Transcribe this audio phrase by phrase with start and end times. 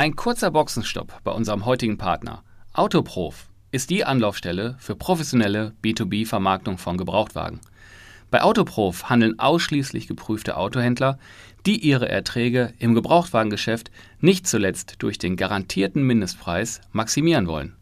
[0.00, 2.42] Ein kurzer Boxenstopp bei unserem heutigen Partner.
[2.72, 7.60] Autoprof ist die Anlaufstelle für professionelle B2B-Vermarktung von Gebrauchtwagen.
[8.30, 11.18] Bei Autoprof handeln ausschließlich geprüfte Autohändler,
[11.66, 13.90] die ihre Erträge im Gebrauchtwagengeschäft
[14.20, 17.76] nicht zuletzt durch den garantierten Mindestpreis maximieren wollen.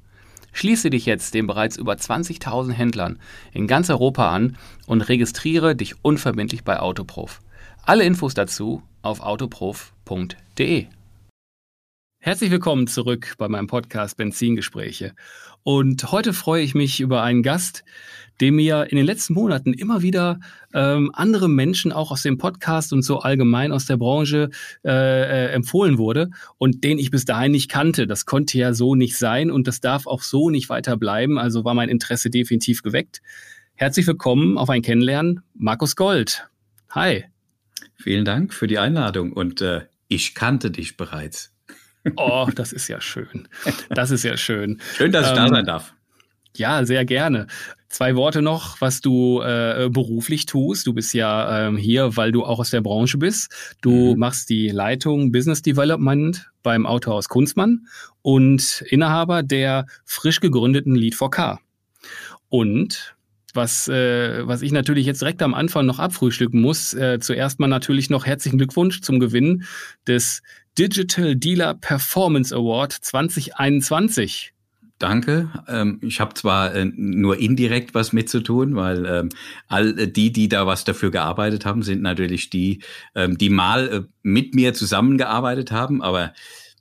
[0.51, 3.21] Schließe dich jetzt den bereits über 20.000 Händlern
[3.53, 4.57] in ganz Europa an
[4.89, 7.43] und registriere dich unverbindlich bei Autoprof.
[7.85, 10.89] Alle Infos dazu auf autoprof.de.
[12.21, 15.15] Herzlich willkommen zurück bei meinem Podcast Benzingespräche.
[15.63, 17.85] Und heute freue ich mich über einen Gast,
[18.41, 20.41] dem mir in den letzten Monaten immer wieder
[20.75, 24.51] ähm, andere Menschen auch aus dem Podcast und so allgemein aus der Branche
[24.85, 28.09] äh, äh, empfohlen wurde und den ich bis dahin nicht kannte.
[28.09, 31.39] Das konnte ja so nicht sein und das darf auch so nicht weiter bleiben.
[31.39, 33.23] Also war mein Interesse definitiv geweckt.
[33.75, 36.49] Herzlich willkommen auf ein Kennenlernen, Markus Gold.
[36.91, 37.27] Hi.
[37.95, 41.53] Vielen Dank für die Einladung und äh, ich kannte dich bereits.
[42.17, 43.49] Oh, das ist ja schön.
[43.91, 44.81] Das ist ja schön.
[44.97, 45.95] Schön, dass ich ähm, da sein darf.
[46.57, 47.47] Ja, sehr gerne.
[47.89, 50.87] Zwei Worte noch, was du äh, beruflich tust.
[50.87, 53.77] Du bist ja ähm, hier, weil du auch aus der Branche bist.
[53.81, 54.19] Du mhm.
[54.19, 57.87] machst die Leitung Business Development beim Autohaus Kunstmann
[58.23, 61.59] und Inhaber der frisch gegründeten Lead 4K.
[62.51, 63.17] Und
[63.55, 67.69] was, äh, was ich natürlich jetzt direkt am Anfang noch abfrühstücken muss, äh, zuerst mal
[67.69, 69.65] natürlich noch herzlichen Glückwunsch zum Gewinn
[70.07, 70.43] des
[70.79, 74.53] Digital Dealer Performance Award 2021.
[75.01, 75.51] Danke.
[75.67, 79.29] Ähm, ich habe zwar äh, nur indirekt was mitzutun, weil ähm,
[79.67, 82.83] all die, die da was dafür gearbeitet haben, sind natürlich die,
[83.17, 86.01] ähm, die mal äh, mit mir zusammengearbeitet haben.
[86.01, 86.33] Aber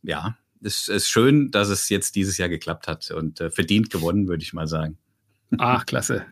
[0.03, 4.27] ja, es ist schön, dass es jetzt dieses Jahr geklappt hat und äh, verdient gewonnen,
[4.27, 4.97] würde ich mal sagen.
[5.57, 6.25] Ach, klasse.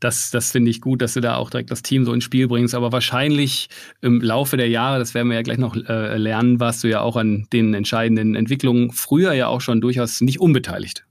[0.00, 2.48] Das, das finde ich gut, dass du da auch direkt das Team so ins Spiel
[2.48, 2.74] bringst.
[2.74, 3.68] Aber wahrscheinlich
[4.00, 7.00] im Laufe der Jahre, das werden wir ja gleich noch äh, lernen, warst du ja
[7.00, 11.04] auch an den entscheidenden Entwicklungen früher ja auch schon durchaus nicht unbeteiligt.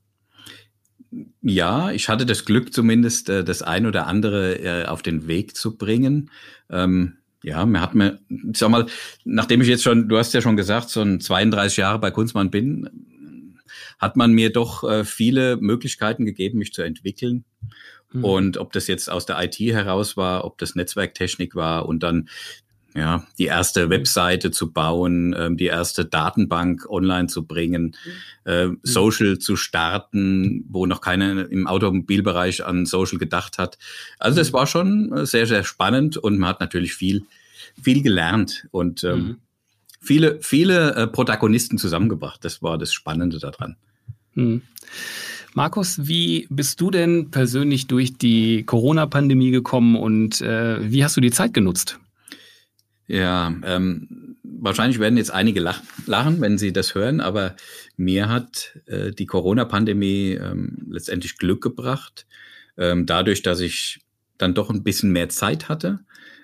[1.42, 5.56] Ja, ich hatte das Glück, zumindest äh, das ein oder andere äh, auf den Weg
[5.56, 6.32] zu bringen.
[6.70, 8.86] Ähm, ja, mir hat mir, ich sag mal,
[9.26, 12.50] nachdem ich jetzt schon, du hast ja schon gesagt, so ein 32 Jahre bei Kunstmann
[12.50, 13.60] bin,
[14.00, 17.44] hat man mir doch äh, viele Möglichkeiten gegeben, mich zu entwickeln.
[18.14, 18.24] Mhm.
[18.24, 22.30] Und ob das jetzt aus der IT heraus war, ob das Netzwerktechnik war und dann
[22.96, 27.96] ja, die erste Webseite zu bauen, ähm, die erste Datenbank online zu bringen,
[28.44, 33.78] äh, Social zu starten, wo noch keiner im Automobilbereich an Social gedacht hat.
[34.20, 37.26] Also das war schon äh, sehr, sehr spannend und man hat natürlich viel,
[37.82, 39.38] viel gelernt und ähm, mhm.
[40.00, 42.46] viele, viele äh, Protagonisten zusammengebracht.
[42.46, 43.76] Das war das Spannende daran.
[44.36, 44.62] Mhm.
[45.56, 51.22] Markus, wie bist du denn persönlich durch die Corona-Pandemie gekommen und äh, wie hast du
[51.22, 52.00] die Zeit genutzt?
[53.08, 57.56] Ja, ähm, wahrscheinlich werden jetzt einige lachen, wenn sie das hören, aber
[57.98, 62.26] mir hat äh, die Corona-Pandemie ähm, letztendlich Glück gebracht,
[62.78, 64.00] ähm, dadurch, dass ich
[64.38, 66.00] dann doch ein bisschen mehr Zeit hatte.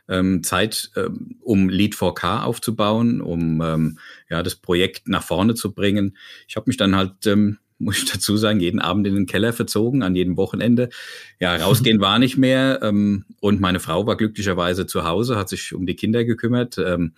[0.08, 4.00] Ähm, Zeit, ähm, um Lead 4K aufzubauen, um ähm,
[4.30, 6.18] ja das Projekt nach vorne zu bringen.
[6.47, 9.53] Ich habe mich dann halt ähm, muss ich dazu sagen, jeden Abend in den Keller
[9.53, 10.90] verzogen, an jedem Wochenende.
[11.40, 12.79] Ja, rausgehen war nicht mehr.
[12.84, 16.78] Ähm, und meine Frau war glücklicherweise zu Hause, hat sich um die Kinder gekümmert.
[16.78, 17.13] Ähm,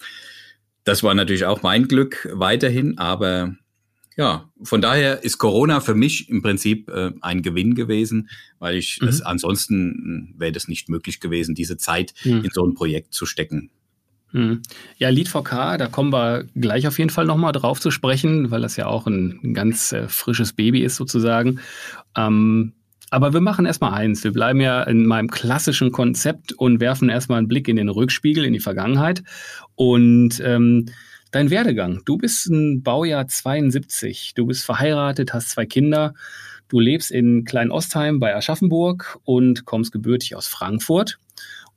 [0.83, 3.55] das war natürlich auch mein Glück weiterhin, aber
[4.17, 8.29] ja, von daher ist Corona für mich im Prinzip äh, ein Gewinn gewesen,
[8.59, 9.07] weil ich mhm.
[9.07, 12.43] es ansonsten wäre das nicht möglich gewesen, diese Zeit mhm.
[12.43, 13.69] in so ein Projekt zu stecken.
[14.31, 14.61] Hm.
[14.97, 18.61] Ja, Lead 4K, da kommen wir gleich auf jeden Fall nochmal drauf zu sprechen, weil
[18.61, 21.59] das ja auch ein ganz äh, frisches Baby ist sozusagen.
[22.15, 22.73] Ähm,
[23.09, 24.23] aber wir machen erstmal eins.
[24.23, 28.45] Wir bleiben ja in meinem klassischen Konzept und werfen erstmal einen Blick in den Rückspiegel,
[28.45, 29.21] in die Vergangenheit.
[29.75, 30.85] Und ähm,
[31.31, 32.01] dein Werdegang.
[32.05, 34.33] Du bist ein Baujahr 72.
[34.33, 36.13] Du bist verheiratet, hast zwei Kinder.
[36.69, 41.19] Du lebst in Klein-Ostheim bei Aschaffenburg und kommst gebürtig aus Frankfurt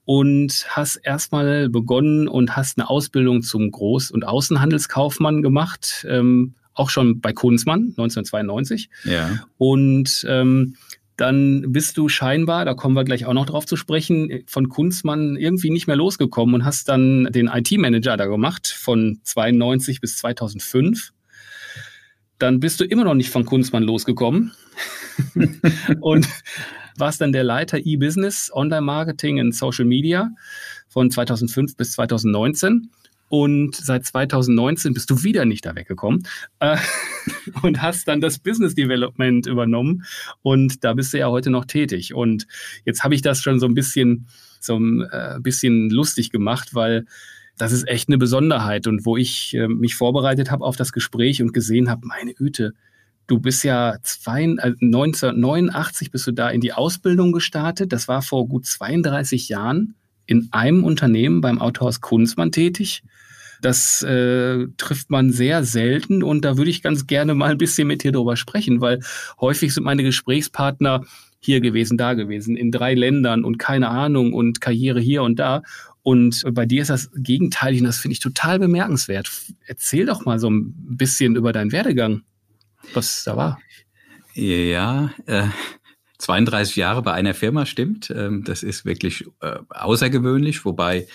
[0.04, 6.90] und hast erstmal begonnen und hast eine Ausbildung zum Groß- und Außenhandelskaufmann gemacht, ähm, auch
[6.90, 8.90] schon bei Kunzmann 1992.
[9.04, 9.46] Ja.
[9.56, 10.76] Und ähm,
[11.16, 15.36] dann bist du scheinbar, da kommen wir gleich auch noch drauf zu sprechen, von Kunstmann
[15.36, 21.12] irgendwie nicht mehr losgekommen und hast dann den IT-Manager da gemacht von 92 bis 2005.
[22.38, 24.52] dann bist du immer noch nicht von Kunstmann losgekommen
[26.00, 26.26] und
[26.96, 30.30] warst dann der Leiter E-Business, Online-Marketing und Social Media
[30.88, 32.90] von 2005 bis 2019.
[33.28, 36.26] Und seit 2019 bist du wieder nicht da weggekommen
[36.60, 36.76] äh,
[37.62, 40.04] und hast dann das Business Development übernommen.
[40.42, 42.14] Und da bist du ja heute noch tätig.
[42.14, 42.46] Und
[42.84, 44.28] jetzt habe ich das schon so ein bisschen,
[44.60, 47.06] so ein äh, bisschen lustig gemacht, weil
[47.56, 48.86] das ist echt eine Besonderheit.
[48.86, 52.74] Und wo ich äh, mich vorbereitet habe auf das Gespräch und gesehen habe, meine Güte,
[53.26, 57.92] du bist ja zwei, äh, 1989 bist du da in die Ausbildung gestartet.
[57.92, 59.94] Das war vor gut 32 Jahren
[60.26, 63.02] in einem Unternehmen beim Autohaus Kunstmann tätig.
[63.60, 67.88] Das äh, trifft man sehr selten und da würde ich ganz gerne mal ein bisschen
[67.88, 69.00] mit dir drüber sprechen, weil
[69.40, 71.04] häufig sind meine Gesprächspartner
[71.40, 75.62] hier gewesen, da gewesen, in drei Ländern und keine Ahnung und Karriere hier und da.
[76.02, 79.30] Und bei dir ist das gegenteilig und das finde ich total bemerkenswert.
[79.66, 82.22] Erzähl doch mal so ein bisschen über deinen Werdegang,
[82.92, 83.58] was da war.
[84.34, 85.48] Ja, äh,
[86.18, 88.10] 32 Jahre bei einer Firma stimmt.
[88.10, 91.06] Ähm, das ist wirklich äh, außergewöhnlich, wobei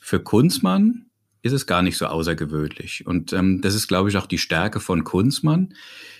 [0.00, 1.06] für Kunstmann
[1.42, 3.06] ist es gar nicht so außergewöhnlich.
[3.06, 5.74] Und ähm, das ist, glaube ich, auch die Stärke von Kunstmann.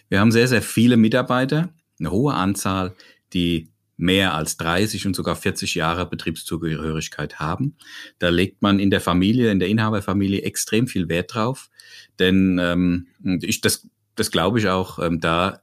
[0.08, 2.94] Wir haben sehr, sehr viele Mitarbeiter, eine hohe Anzahl,
[3.32, 7.76] die mehr als 30 und sogar 40 Jahre Betriebszugehörigkeit haben.
[8.18, 11.70] Da legt man in der Familie, in der Inhaberfamilie extrem viel Wert drauf.
[12.18, 13.06] Denn ähm,
[13.42, 15.60] ich, das, das glaube ich auch, ähm, da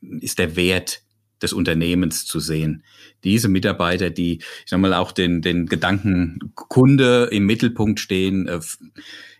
[0.00, 1.02] ist der Wert
[1.42, 2.82] des Unternehmens zu sehen.
[3.24, 8.60] Diese Mitarbeiter, die, ich sag mal, auch den, den Gedanken Kunde im Mittelpunkt stehen, äh,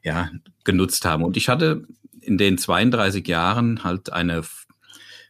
[0.03, 0.31] ja,
[0.65, 1.25] genutzt haben.
[1.25, 1.87] Und ich hatte
[2.21, 4.43] in den 32 Jahren halt eine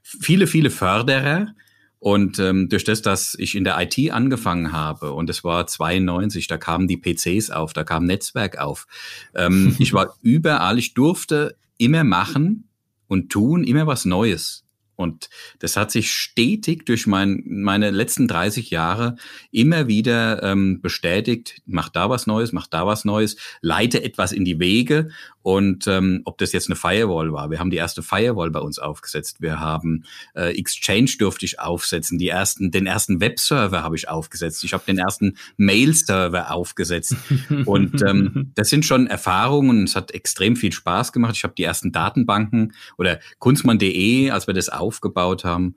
[0.02, 1.54] viele, viele Förderer.
[1.98, 6.46] Und ähm, durch das, dass ich in der IT angefangen habe, und es war 92,
[6.46, 8.86] da kamen die PCs auf, da kam Netzwerk auf.
[9.34, 12.65] Ähm, ich war überall, ich durfte immer machen
[13.08, 14.66] und tun, immer was Neues.
[14.96, 19.16] Und das hat sich stetig durch mein, meine letzten 30 Jahre
[19.50, 21.60] immer wieder ähm, bestätigt.
[21.66, 25.10] Mach da was Neues, mach da was Neues, leite etwas in die Wege.
[25.46, 28.80] Und ähm, ob das jetzt eine Firewall war, wir haben die erste Firewall bei uns
[28.80, 29.40] aufgesetzt.
[29.40, 30.02] Wir haben
[30.34, 32.18] äh, Exchange durfte ich aufsetzen.
[32.18, 34.64] Die ersten, den ersten Webserver habe ich aufgesetzt.
[34.64, 37.14] Ich habe den ersten Mail-Server aufgesetzt.
[37.64, 39.84] Und ähm, das sind schon Erfahrungen.
[39.84, 41.36] Es hat extrem viel Spaß gemacht.
[41.36, 45.76] Ich habe die ersten Datenbanken oder kunstmann.de, als wir das aufgebaut haben,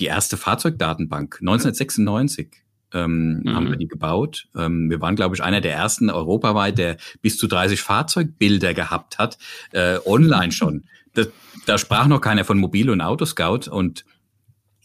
[0.00, 2.63] die erste Fahrzeugdatenbank 1996
[2.94, 3.54] ähm, mhm.
[3.54, 4.46] haben wir die gebaut.
[4.56, 9.18] Ähm, wir waren, glaube ich, einer der ersten europaweit, der bis zu 30 Fahrzeugbilder gehabt
[9.18, 9.38] hat,
[9.72, 10.84] äh, online schon.
[11.12, 11.28] Das,
[11.66, 14.04] da sprach noch keiner von Mobil- und Autoscout und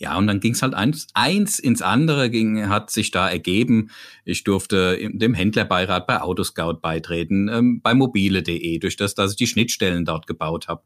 [0.02, 3.90] ja, und dann ging es halt eins, eins ins andere, ging, hat sich da ergeben.
[4.24, 9.48] Ich durfte dem Händlerbeirat bei Autoscout beitreten, ähm, bei mobile.de, durch das, dass ich die
[9.48, 10.84] Schnittstellen dort gebaut habe.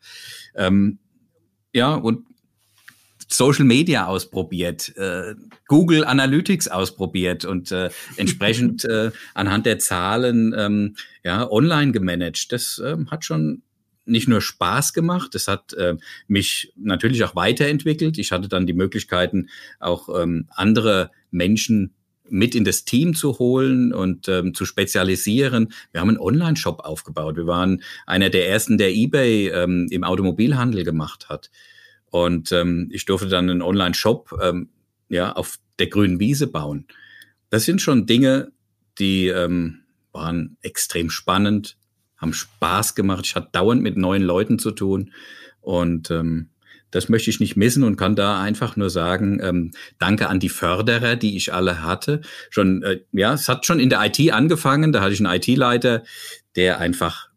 [0.56, 0.98] Ähm,
[1.74, 2.26] ja, und
[3.36, 5.36] Social Media ausprobiert, äh,
[5.68, 12.52] Google Analytics ausprobiert und äh, entsprechend äh, anhand der Zahlen ähm, ja, online gemanagt.
[12.52, 13.64] Das äh, hat schon
[14.06, 15.96] nicht nur Spaß gemacht, es hat äh,
[16.28, 18.18] mich natürlich auch weiterentwickelt.
[18.18, 19.50] Ich hatte dann die Möglichkeiten,
[19.80, 21.94] auch ähm, andere Menschen
[22.30, 25.74] mit in das Team zu holen und ähm, zu spezialisieren.
[25.92, 27.36] Wir haben einen Online-Shop aufgebaut.
[27.36, 31.50] Wir waren einer der ersten, der eBay ähm, im Automobilhandel gemacht hat.
[32.14, 34.70] Und ähm, ich durfte dann einen Online-Shop ähm,
[35.10, 36.86] ja, auf der grünen Wiese bauen.
[37.50, 38.52] Das sind schon Dinge,
[39.00, 39.80] die ähm,
[40.12, 41.76] waren extrem spannend,
[42.18, 43.26] haben Spaß gemacht.
[43.26, 45.12] Ich hatte dauernd mit neuen Leuten zu tun.
[45.60, 46.50] Und ähm,
[46.92, 50.50] das möchte ich nicht missen und kann da einfach nur sagen, ähm, danke an die
[50.50, 52.22] Förderer, die ich alle hatte.
[52.52, 54.92] Schon, äh, ja, es hat schon in der IT angefangen.
[54.92, 56.04] Da hatte ich einen IT-Leiter,
[56.56, 57.30] der einfach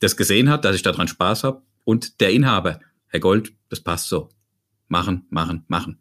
[0.00, 1.62] das gesehen hat, dass ich daran Spaß habe.
[1.84, 2.80] Und der Inhaber,
[3.14, 4.28] Herr Gold, das passt so.
[4.88, 6.00] Machen, machen, machen.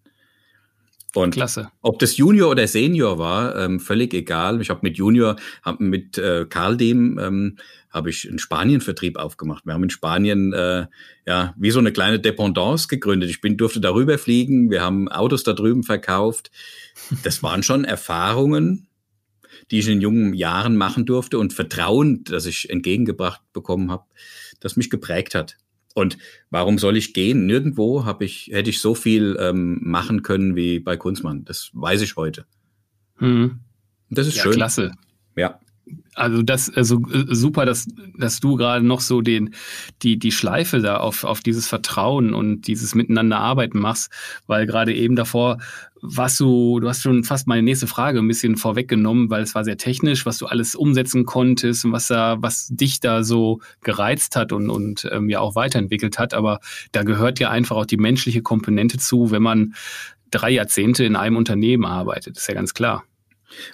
[1.13, 1.69] Und Klasse.
[1.83, 4.59] ob das Junior oder Senior war, ähm, völlig egal.
[4.61, 7.57] Ich habe mit Junior, hab mit äh, Karl dem, ähm,
[7.91, 9.63] habe ich einen Spanien-Vertrieb aufgemacht.
[9.63, 10.87] Wir haben in Spanien äh,
[11.27, 13.29] ja wie so eine kleine Dependance gegründet.
[13.29, 14.71] Ich bin durfte darüber fliegen.
[14.71, 16.49] Wir haben Autos da drüben verkauft.
[17.21, 18.87] Das waren schon Erfahrungen,
[19.69, 24.05] die ich in jungen Jahren machen durfte und Vertrauen, das ich entgegengebracht bekommen habe,
[24.61, 25.57] das mich geprägt hat.
[25.93, 26.17] Und
[26.49, 27.45] warum soll ich gehen?
[27.45, 31.45] Nirgendwo habe ich, hätte ich so viel ähm, machen können wie bei Kunzmann.
[31.45, 32.45] Das weiß ich heute.
[33.17, 33.59] Hm.
[34.09, 34.53] Das ist ja, schön.
[34.53, 34.91] Klasse.
[35.35, 35.59] Ja.
[36.15, 39.53] Also das also äh, super, dass, dass du gerade noch so den,
[40.01, 44.11] die, die Schleife da auf, auf dieses Vertrauen und dieses Miteinander arbeiten machst,
[44.47, 45.57] weil gerade eben davor
[46.05, 49.63] was du, du hast schon fast meine nächste Frage ein bisschen vorweggenommen, weil es war
[49.63, 54.35] sehr technisch, was du alles umsetzen konntest und was da, was dich da so gereizt
[54.35, 56.33] hat und, und ähm, ja auch weiterentwickelt hat.
[56.33, 56.59] Aber
[56.91, 59.75] da gehört ja einfach auch die menschliche Komponente zu, wenn man
[60.29, 63.05] drei Jahrzehnte in einem Unternehmen arbeitet, ist ja ganz klar.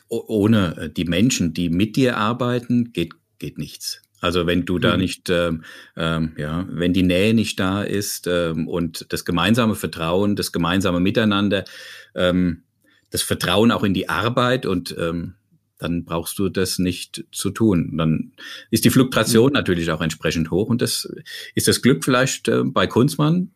[0.08, 4.02] Ohne äh, die Menschen, die mit dir arbeiten, geht, geht nichts.
[4.22, 5.00] Also wenn du da mhm.
[5.00, 5.64] nicht, ähm,
[5.96, 11.00] ähm, ja, wenn die Nähe nicht da ist ähm, und das gemeinsame Vertrauen, das gemeinsame
[11.00, 11.64] Miteinander,
[12.16, 12.64] ähm,
[13.12, 15.36] das Vertrauen auch in die Arbeit und ähm,
[15.78, 17.96] dann brauchst du das nicht zu tun.
[17.98, 18.34] Dann
[18.70, 19.54] ist die Fluktuation mhm.
[19.54, 21.10] natürlich auch entsprechend hoch und das
[21.56, 23.52] ist das Glück vielleicht äh, bei Kunzmann.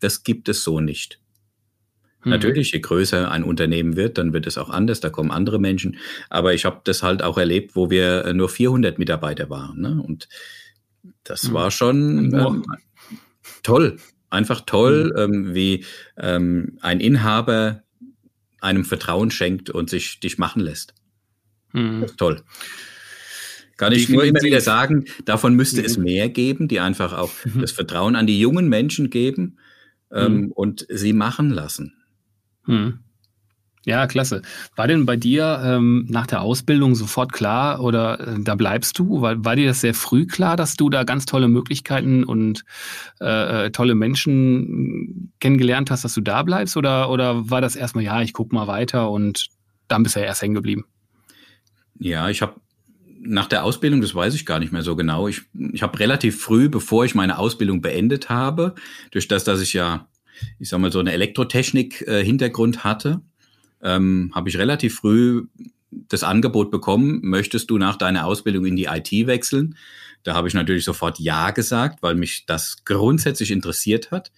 [0.00, 1.20] Das gibt es so nicht.
[2.26, 2.32] Mhm.
[2.32, 5.96] Natürlich, je größer ein Unternehmen wird, dann wird es auch anders, da kommen andere Menschen.
[6.28, 9.80] Aber ich habe das halt auch erlebt, wo wir nur 400 Mitarbeiter waren.
[9.80, 10.02] Ne?
[10.04, 10.28] Und
[11.22, 11.54] das mhm.
[11.54, 12.64] war schon ähm,
[13.62, 15.34] toll, einfach toll, mhm.
[15.34, 15.84] ähm, wie
[16.18, 17.82] ähm, ein Inhaber
[18.60, 20.94] einem Vertrauen schenkt und sich dich machen lässt.
[21.72, 22.06] Mhm.
[22.16, 22.42] toll.
[23.76, 26.04] Kann ich nur immer wieder sagen, davon müsste es mhm.
[26.04, 27.60] mehr geben, die einfach auch mhm.
[27.60, 29.58] das Vertrauen an die jungen Menschen geben
[30.10, 30.52] ähm, mhm.
[30.52, 31.94] und sie machen lassen.
[32.66, 32.98] Hm.
[33.86, 34.42] Ja, klasse.
[34.74, 39.20] War denn bei dir ähm, nach der Ausbildung sofort klar oder äh, da bleibst du?
[39.20, 42.64] War, war dir das sehr früh klar, dass du da ganz tolle Möglichkeiten und
[43.20, 46.76] äh, äh tolle Menschen kennengelernt hast, dass du da bleibst?
[46.76, 49.50] Oder, oder war das erstmal, ja, ich guck mal weiter und
[49.86, 50.84] dann bist du ja erst hängen geblieben?
[52.00, 52.60] Ja, ich habe
[53.20, 55.28] nach der Ausbildung, das weiß ich gar nicht mehr so genau.
[55.28, 55.42] Ich,
[55.72, 58.74] ich habe relativ früh, bevor ich meine Ausbildung beendet habe,
[59.12, 60.08] durch das, dass ich ja
[60.58, 63.20] ich sag mal, so eine Elektrotechnik-Hintergrund hatte,
[63.82, 65.46] ähm, habe ich relativ früh
[65.90, 69.76] das Angebot bekommen, möchtest du nach deiner Ausbildung in die IT wechseln?
[70.22, 74.32] Da habe ich natürlich sofort Ja gesagt, weil mich das grundsätzlich interessiert hat.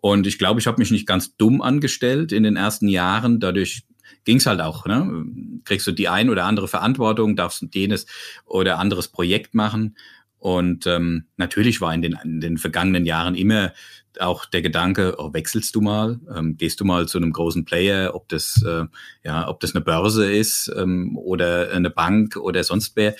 [0.00, 3.40] Und ich glaube, ich habe mich nicht ganz dumm angestellt in den ersten Jahren.
[3.40, 3.84] Dadurch
[4.24, 4.86] ging es halt auch.
[4.86, 5.26] Ne?
[5.64, 8.06] Kriegst du die ein oder andere Verantwortung, darfst jenes
[8.44, 9.96] oder anderes Projekt machen.
[10.38, 13.72] Und ähm, natürlich war in den, in den vergangenen Jahren immer
[14.20, 18.14] auch der Gedanke, oh, wechselst du mal, ähm, gehst du mal zu einem großen Player,
[18.14, 18.84] ob das äh,
[19.24, 23.14] ja, ob das eine Börse ist ähm, oder eine Bank oder sonst wer.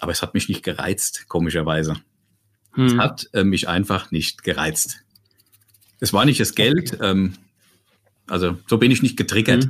[0.00, 1.96] Aber es hat mich nicht gereizt, komischerweise.
[2.72, 2.86] Hm.
[2.86, 5.00] Es hat äh, mich einfach nicht gereizt.
[6.00, 6.98] Es war nicht das Geld.
[7.00, 7.34] Ähm,
[8.26, 9.68] also so bin ich nicht getriggert.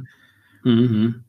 [0.63, 0.75] Hm.
[0.75, 1.25] Mhm.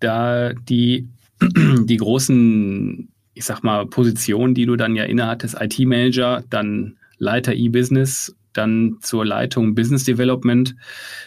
[0.00, 1.08] Da die
[1.84, 8.34] die großen, ich sag mal, Positionen, die du dann ja innehattest, IT-Manager, dann Leiter E-Business,
[8.52, 10.74] dann zur Leitung Business Development.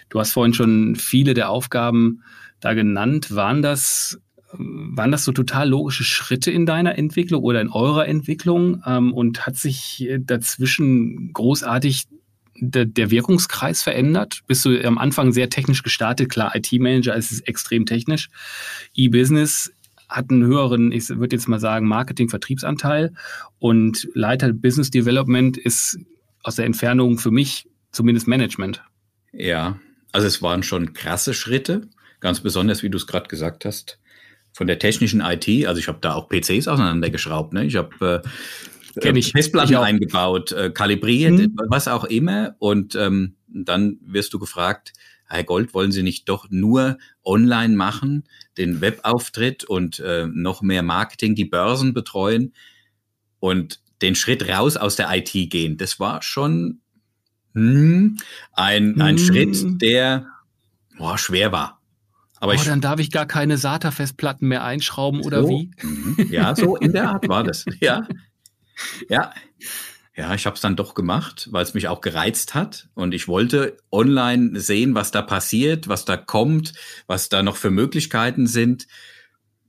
[0.10, 2.24] Du hast vorhin schon viele der Aufgaben
[2.60, 3.36] da genannt.
[3.36, 4.20] Waren das,
[4.54, 8.82] waren das so total logische Schritte in deiner Entwicklung oder in eurer Entwicklung?
[8.86, 12.08] Ähm, und hat sich dazwischen großartig
[12.62, 14.42] der, der Wirkungskreis verändert?
[14.48, 16.30] Bist du am Anfang sehr technisch gestartet?
[16.30, 18.30] Klar, IT-Manager ist extrem technisch.
[18.96, 19.72] E-Business
[20.10, 23.14] hat einen höheren, ich würde jetzt mal sagen, Marketing-Vertriebsanteil
[23.60, 26.00] und Leiter Business Development ist
[26.44, 28.84] aus der Entfernung für mich zumindest Management.
[29.32, 29.80] Ja,
[30.12, 31.88] also es waren schon krasse Schritte,
[32.20, 34.00] ganz besonders, wie du es gerade gesagt hast,
[34.52, 35.48] von der technischen IT.
[35.68, 37.54] Also ich habe da auch PCs auseinandergeschraubt.
[37.54, 37.66] Ne?
[37.66, 38.24] Ich habe
[39.02, 39.32] äh, ich.
[39.32, 41.56] Festplatten ich eingebaut, äh, kalibriert, hm.
[41.70, 42.56] was auch immer.
[42.60, 44.94] Und ähm, dann wirst du gefragt,
[45.30, 48.24] Herr Gold, wollen Sie nicht doch nur online machen,
[48.58, 52.54] den Webauftritt und äh, noch mehr Marketing, die Börsen betreuen
[53.40, 55.78] und den Schritt raus aus der IT gehen?
[55.78, 56.82] Das war schon
[57.54, 58.18] hm,
[58.54, 59.26] ein, ein hm.
[59.26, 60.26] Schritt, der
[60.98, 61.80] boah, schwer war.
[62.40, 65.72] Aber oh, ich, dann darf ich gar keine SATA-Festplatten mehr einschrauben oder so, wie?
[65.82, 66.32] Mhm.
[66.32, 67.66] Ja, so in der Art war das.
[67.82, 68.08] Ja,
[69.10, 69.34] ja.
[70.20, 73.30] Ja, ich habe es dann doch gemacht, weil es mich auch gereizt hat und ich
[73.30, 76.74] wollte online sehen, was da passiert, was da kommt,
[77.08, 78.86] was da noch für Möglichkeiten sind.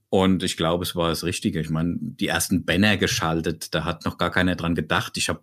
[0.08, 1.60] Und ich glaube, es war das Richtige.
[1.60, 5.16] Ich meine, die ersten Banner geschaltet, da hat noch gar keiner dran gedacht.
[5.18, 5.40] Ich habe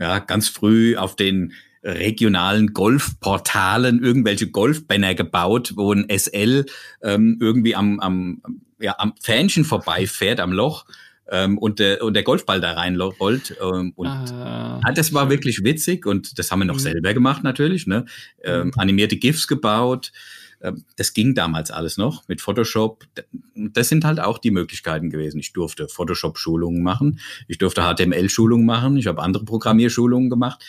[0.00, 1.52] ja ganz früh auf den
[1.82, 6.64] regionalen Golfportalen irgendwelche Golfbanner gebaut, wo ein SL
[7.02, 8.40] ähm, irgendwie am, am,
[8.80, 10.86] ja, am Fähnchen vorbeifährt, am Loch
[11.30, 13.56] ähm, und, der, und der Golfball da reinrollt.
[13.60, 16.80] Ähm, und ah, ah, das war wirklich witzig und das haben wir noch mhm.
[16.80, 17.86] selber gemacht natürlich.
[17.86, 18.04] Ne?
[18.42, 18.72] Ähm, mhm.
[18.76, 20.12] animierte GIFs gebaut.
[20.60, 23.06] Ähm, das ging damals alles noch mit Photoshop.
[23.54, 25.38] Das sind halt auch die Möglichkeiten gewesen.
[25.38, 30.64] Ich durfte Photoshop-Schulungen machen, ich durfte HTML-Schulungen machen, ich habe andere Programmierschulungen gemacht.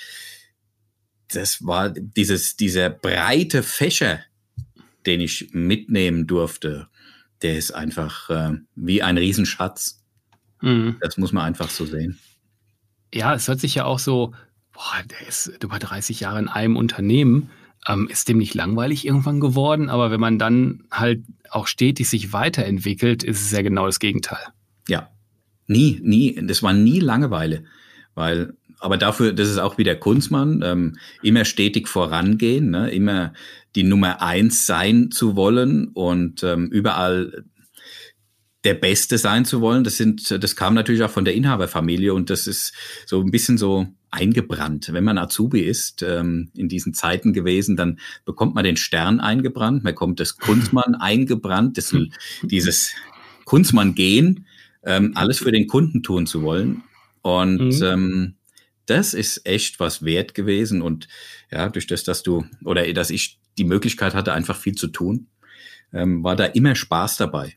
[1.32, 4.20] Das war dieses, dieser breite Fächer,
[5.06, 6.88] den ich mitnehmen durfte
[7.42, 9.99] der ist einfach äh, wie ein Riesenschatz.
[10.62, 10.98] Mhm.
[11.02, 12.20] Das muss man einfach so sehen.
[13.14, 14.34] Ja, es hört sich ja auch so,
[14.74, 17.50] boah, der ist über 30 Jahre in einem Unternehmen.
[17.88, 19.90] Ähm, ist dem nicht langweilig irgendwann geworden?
[19.90, 24.44] Aber wenn man dann halt auch stetig sich weiterentwickelt, ist es ja genau das Gegenteil.
[24.88, 25.10] Ja,
[25.68, 26.40] nie, nie.
[26.46, 27.64] Das war nie Langeweile,
[28.16, 32.90] weil aber dafür, das ist auch wie der Kunstmann, ähm, immer stetig vorangehen, ne?
[32.92, 33.34] immer
[33.76, 37.44] die Nummer eins sein zu wollen und ähm, überall
[38.64, 39.84] der Beste sein zu wollen.
[39.84, 42.74] Das sind, das kam natürlich auch von der Inhaberfamilie und das ist
[43.06, 44.92] so ein bisschen so eingebrannt.
[44.92, 49.84] Wenn man Azubi ist, ähm, in diesen Zeiten gewesen, dann bekommt man den Stern eingebrannt,
[49.84, 51.96] man bekommt das Kunstmann eingebrannt, das,
[52.42, 52.96] dieses
[53.46, 54.46] Kunstmann-Gehen,
[54.84, 56.84] ähm, alles für den Kunden tun zu wollen.
[57.22, 57.84] Und mhm.
[57.84, 58.36] ähm,
[58.86, 60.82] das ist echt was wert gewesen.
[60.82, 61.08] Und
[61.52, 65.28] ja, durch das, dass du oder dass ich die Möglichkeit hatte, einfach viel zu tun,
[65.94, 67.56] ähm, war da immer Spaß dabei.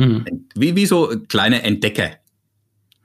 [0.00, 0.24] Hm.
[0.54, 2.12] Wie, wie so kleine Entdecker.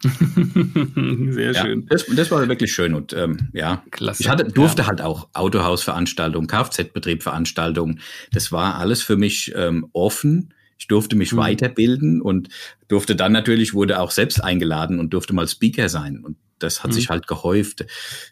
[0.03, 1.85] Sehr ja, schön.
[1.89, 4.21] Das, das, war wirklich schön und ähm, ja, Klasse.
[4.21, 4.87] ich hatte, durfte ja.
[4.87, 7.99] halt auch Autohausveranstaltungen, Kfz-Betriebveranstaltungen.
[8.31, 10.53] Das war alles für mich ähm, offen.
[10.77, 11.37] Ich durfte mich mhm.
[11.37, 12.49] weiterbilden und
[12.87, 16.23] durfte dann natürlich, wurde auch selbst eingeladen und durfte mal Speaker sein.
[16.23, 16.95] Und das hat mhm.
[16.95, 17.85] sich halt gehäuft.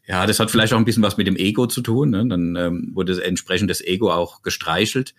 [0.06, 2.12] Ja, das hat vielleicht auch ein bisschen was mit dem Ego zu tun.
[2.12, 2.26] Ne?
[2.28, 5.16] Dann ähm, wurde entsprechend das Ego auch gestreichelt.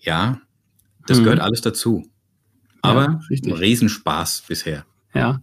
[0.00, 0.40] Ja,
[1.06, 1.24] das mhm.
[1.24, 2.10] gehört alles dazu.
[2.84, 4.84] Aber ja, Riesenspaß bisher.
[5.14, 5.40] Ja,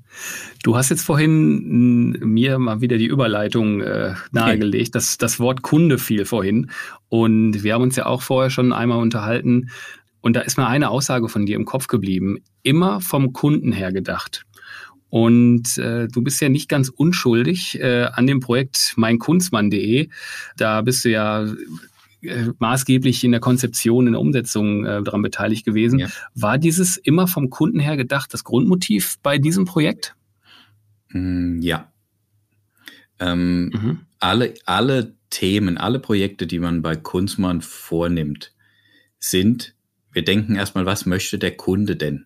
[0.63, 4.95] du hast jetzt vorhin mir mal wieder die Überleitung äh, nahegelegt.
[4.95, 6.69] Das, das Wort Kunde fiel vorhin.
[7.07, 9.69] Und wir haben uns ja auch vorher schon einmal unterhalten.
[10.19, 12.39] Und da ist mir eine Aussage von dir im Kopf geblieben.
[12.63, 14.45] Immer vom Kunden her gedacht.
[15.09, 20.09] Und äh, du bist ja nicht ganz unschuldig äh, an dem Projekt meinkunstmann.de.
[20.57, 21.45] Da bist du ja
[22.21, 25.99] äh, maßgeblich in der Konzeption, in der Umsetzung äh, daran beteiligt gewesen.
[25.99, 26.07] Ja.
[26.35, 30.15] War dieses immer vom Kunden her gedacht das Grundmotiv bei diesem Projekt?
[31.09, 31.91] Mm, ja.
[33.19, 33.99] Ähm, mhm.
[34.19, 38.53] alle, alle Themen, alle Projekte, die man bei Kunstmann vornimmt,
[39.19, 39.75] sind,
[40.11, 42.25] wir denken erstmal, was möchte der Kunde denn?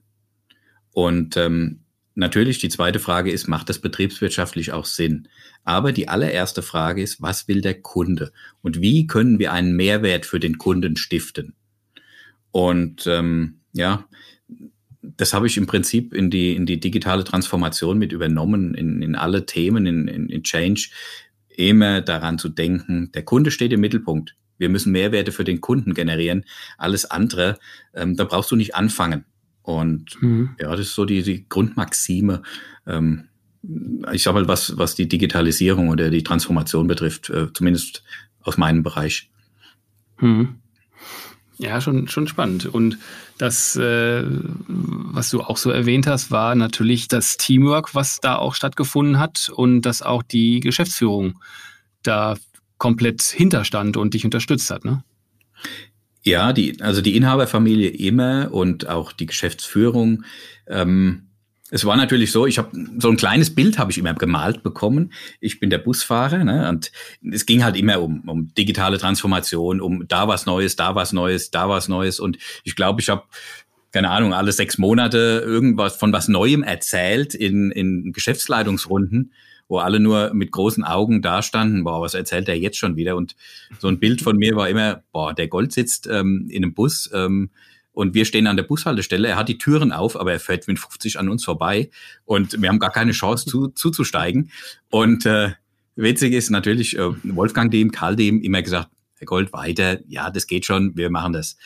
[0.92, 1.82] Und ähm,
[2.16, 5.28] Natürlich, die zweite Frage ist, macht das betriebswirtschaftlich auch Sinn?
[5.66, 8.32] Aber die allererste Frage ist, was will der Kunde?
[8.62, 11.56] Und wie können wir einen Mehrwert für den Kunden stiften?
[12.52, 14.08] Und ähm, ja,
[15.02, 19.16] das habe ich im Prinzip in die, in die digitale Transformation mit übernommen, in, in
[19.16, 20.90] alle Themen, in, in, in Change,
[21.50, 24.36] immer daran zu denken, der Kunde steht im Mittelpunkt.
[24.58, 26.46] Wir müssen Mehrwerte für den Kunden generieren.
[26.78, 27.60] Alles andere,
[27.94, 29.26] ähm, da brauchst du nicht anfangen.
[29.66, 30.52] Und mhm.
[30.60, 32.44] ja, das ist so die, die Grundmaxime.
[32.86, 33.26] Ähm,
[34.14, 38.04] ich sag mal, was, was die Digitalisierung oder die Transformation betrifft, äh, zumindest
[38.42, 39.32] aus meinem Bereich.
[40.20, 40.58] Mhm.
[41.58, 42.68] Ja, schon, schon spannend.
[42.68, 43.00] Und
[43.40, 44.24] das, äh,
[44.68, 49.50] was du auch so erwähnt hast, war natürlich das Teamwork, was da auch stattgefunden hat
[49.50, 51.40] und dass auch die Geschäftsführung
[52.04, 52.38] da
[52.78, 55.04] komplett hinterstand und dich unterstützt hat, ne?
[56.26, 60.24] Ja, die, also die Inhaberfamilie immer und auch die Geschäftsführung.
[60.68, 61.28] Ähm,
[61.70, 65.14] es war natürlich so, ich habe so ein kleines Bild habe ich immer gemalt bekommen.
[65.40, 66.92] Ich bin der Busfahrer ne, und
[67.32, 71.52] es ging halt immer um, um digitale Transformation, um da was Neues, da was Neues,
[71.52, 73.24] da was Neues und ich glaube, ich habe
[73.92, 79.32] keine Ahnung, alle sechs Monate irgendwas von was Neuem erzählt in, in Geschäftsleitungsrunden
[79.68, 83.16] wo alle nur mit großen Augen dastanden, boah, was erzählt er jetzt schon wieder?
[83.16, 83.36] Und
[83.80, 87.10] so ein Bild von mir war immer, boah, der Gold sitzt ähm, in einem Bus
[87.14, 87.50] ähm,
[87.92, 89.28] und wir stehen an der Bushaltestelle.
[89.28, 91.90] Er hat die Türen auf, aber er fährt mit 50 an uns vorbei
[92.26, 94.52] und wir haben gar keine Chance zu, zuzusteigen.
[94.90, 95.54] Und äh,
[95.96, 100.46] witzig ist natürlich, äh, Wolfgang dem, Karl dem immer gesagt, Herr Gold, weiter, ja, das
[100.46, 101.58] geht schon, wir machen das.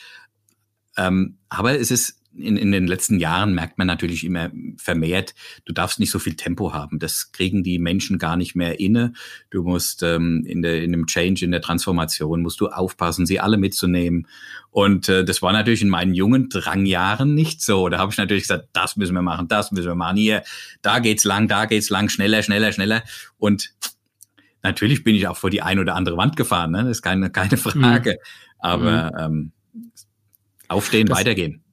[0.96, 5.72] Ähm, aber es ist in, in den letzten Jahren merkt man natürlich immer vermehrt, du
[5.72, 6.98] darfst nicht so viel Tempo haben.
[6.98, 9.12] Das kriegen die Menschen gar nicht mehr inne.
[9.50, 13.40] Du musst ähm, in, der, in dem Change, in der Transformation, musst du aufpassen, sie
[13.40, 14.28] alle mitzunehmen.
[14.70, 17.88] Und äh, das war natürlich in meinen jungen Drangjahren nicht so.
[17.88, 20.16] Da habe ich natürlich gesagt, das müssen wir machen, das müssen wir machen.
[20.16, 20.44] Hier,
[20.82, 23.02] da geht's lang, da geht's lang, schneller, schneller, schneller.
[23.38, 23.74] Und
[24.62, 26.84] natürlich bin ich auch vor die ein oder andere Wand gefahren, ne?
[26.84, 28.12] das ist keine, keine Frage.
[28.12, 28.16] Mhm.
[28.60, 29.52] Aber ähm,
[30.68, 31.64] aufstehen, das, weitergehen.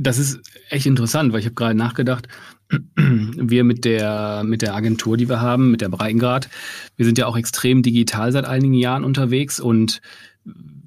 [0.00, 2.28] Das ist echt interessant, weil ich habe gerade nachgedacht,
[2.96, 6.48] wir mit der, mit der Agentur, die wir haben, mit der Breitengrad,
[6.96, 10.00] wir sind ja auch extrem digital seit einigen Jahren unterwegs und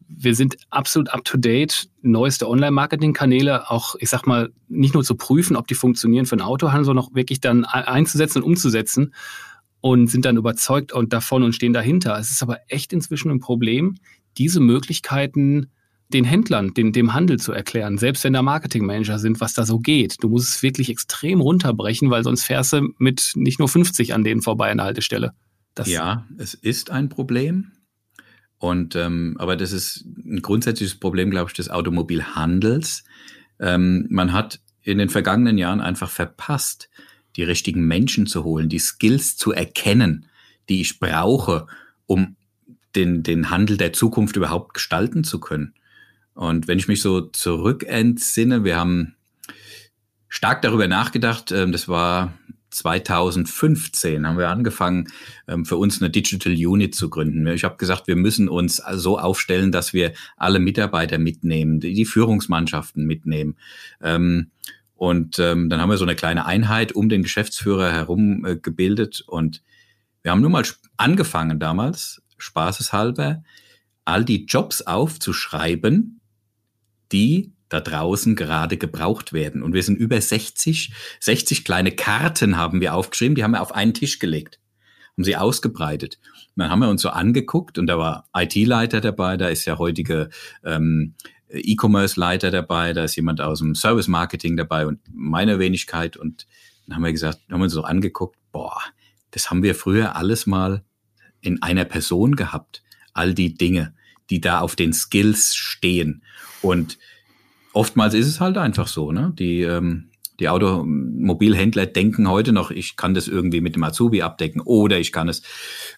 [0.07, 5.15] wir sind absolut up to date, neueste Online-Marketing-Kanäle auch, ich sag mal, nicht nur zu
[5.15, 9.13] prüfen, ob die funktionieren für einen Autohandel, sondern auch wirklich dann einzusetzen und umzusetzen
[9.81, 12.17] und sind dann überzeugt und davon und stehen dahinter.
[12.17, 13.95] Es ist aber echt inzwischen ein Problem,
[14.37, 15.71] diese Möglichkeiten
[16.13, 19.79] den Händlern, den, dem Handel zu erklären, selbst wenn da Marketingmanager sind, was da so
[19.79, 20.17] geht.
[20.21, 24.23] Du musst es wirklich extrem runterbrechen, weil sonst fährst du mit nicht nur 50 an
[24.23, 25.33] denen vorbei an der Haltestelle.
[25.75, 27.71] Das ja, es ist ein Problem.
[28.57, 33.03] Und ähm, aber das ist ein grundsätzliches Problem, glaube ich, des Automobilhandels.
[33.59, 36.89] Ähm, man hat in den vergangenen Jahren einfach verpasst,
[37.35, 40.27] die richtigen Menschen zu holen, die Skills zu erkennen,
[40.69, 41.67] die ich brauche,
[42.05, 42.35] um
[42.95, 45.73] den, den Handel der Zukunft überhaupt gestalten zu können.
[46.33, 49.15] Und wenn ich mich so zurückentsinne, wir haben
[50.27, 52.33] stark darüber nachgedacht, ähm, das war
[52.71, 55.09] 2015 haben wir angefangen,
[55.47, 57.45] ähm, für uns eine Digital Unit zu gründen.
[57.47, 63.05] Ich habe gesagt, wir müssen uns so aufstellen, dass wir alle Mitarbeiter mitnehmen, die Führungsmannschaften
[63.05, 63.57] mitnehmen.
[64.01, 64.51] Ähm,
[64.95, 69.23] und dann haben wir so eine kleine Einheit um den Geschäftsführer herum äh, gebildet.
[69.25, 69.63] Und
[70.21, 70.63] wir haben nur mal
[70.95, 73.43] angefangen damals, spaßeshalber,
[74.05, 76.20] all die Jobs aufzuschreiben,
[77.11, 79.63] die da draußen gerade gebraucht werden.
[79.63, 83.73] Und wir sind über 60, 60 kleine Karten haben wir aufgeschrieben, die haben wir auf
[83.73, 84.59] einen Tisch gelegt,
[85.15, 86.19] haben sie ausgebreitet.
[86.55, 89.77] Und dann haben wir uns so angeguckt und da war IT-Leiter dabei, da ist ja
[89.77, 90.29] heutige
[90.65, 91.15] ähm,
[91.49, 96.17] E-Commerce-Leiter dabei, da ist jemand aus dem Service-Marketing dabei und meine Wenigkeit.
[96.17, 96.47] Und
[96.85, 98.79] dann haben wir gesagt, haben wir uns so angeguckt, boah,
[99.31, 100.83] das haben wir früher alles mal
[101.39, 102.83] in einer Person gehabt.
[103.13, 103.93] All die Dinge,
[104.31, 106.23] die da auf den Skills stehen.
[106.61, 106.97] Und
[107.73, 109.33] oftmals ist es halt einfach so, ne?
[109.37, 114.61] Die, ähm, die Automobilhändler denken heute noch, ich kann das irgendwie mit dem Azubi abdecken
[114.61, 115.43] oder ich kann es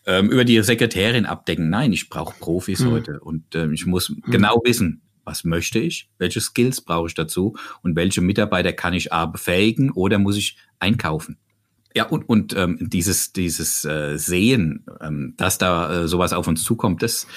[0.05, 1.69] ähm, über die Sekretärin abdecken.
[1.69, 2.91] Nein, ich brauche Profis mhm.
[2.91, 4.21] heute und äh, ich muss mhm.
[4.29, 9.13] genau wissen, was möchte ich, welche Skills brauche ich dazu und welche Mitarbeiter kann ich
[9.13, 11.37] A befähigen oder muss ich einkaufen.
[11.95, 16.63] Ja, und, und ähm, dieses, dieses äh, Sehen, ähm, dass da äh, sowas auf uns
[16.63, 17.27] zukommt, das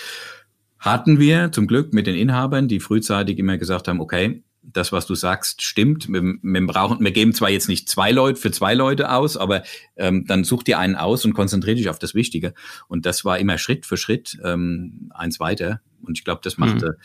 [0.87, 5.07] hatten wir zum Glück mit den Inhabern, die frühzeitig immer gesagt haben, okay, das, was
[5.07, 6.09] du sagst, stimmt.
[6.09, 9.63] Wir, wir, brauchen, wir geben zwar jetzt nicht zwei Leute für zwei Leute aus, aber
[9.97, 12.53] ähm, dann such dir einen aus und konzentriere dich auf das Wichtige.
[12.89, 15.81] Und das war immer Schritt für Schritt ähm, eins weiter.
[16.03, 17.03] Und ich glaube, das machte mhm.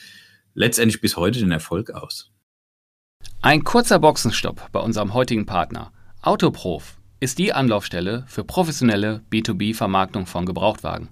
[0.53, 2.31] letztendlich bis heute den Erfolg aus.
[3.41, 5.91] Ein kurzer Boxenstopp bei unserem heutigen Partner.
[6.21, 11.09] Autoprof ist die Anlaufstelle für professionelle B2B-Vermarktung von Gebrauchtwagen.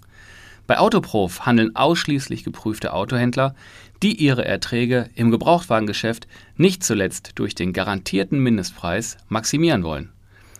[0.69, 3.55] Bei Autoprof handeln ausschließlich geprüfte Autohändler,
[4.03, 6.27] die ihre Erträge im Gebrauchtwagengeschäft
[6.57, 10.11] nicht zuletzt durch den garantierten Mindestpreis maximieren wollen.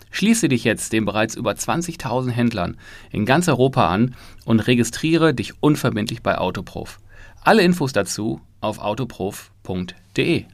[0.10, 2.78] Schließe dich jetzt den bereits über 20.000 Händlern
[3.12, 7.00] in ganz Europa an und registriere dich unverbindlich bei Autoprof.
[7.44, 10.46] Alle Infos dazu auf autoprof.de.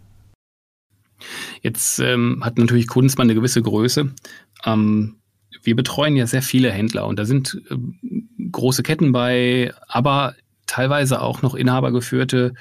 [1.61, 4.13] Jetzt ähm, hat natürlich Kunstmann eine gewisse Größe.
[4.65, 5.15] Ähm,
[5.63, 7.77] wir betreuen ja sehr viele Händler und da sind äh,
[8.55, 12.53] große Ketten bei, aber teilweise auch noch inhabergeführte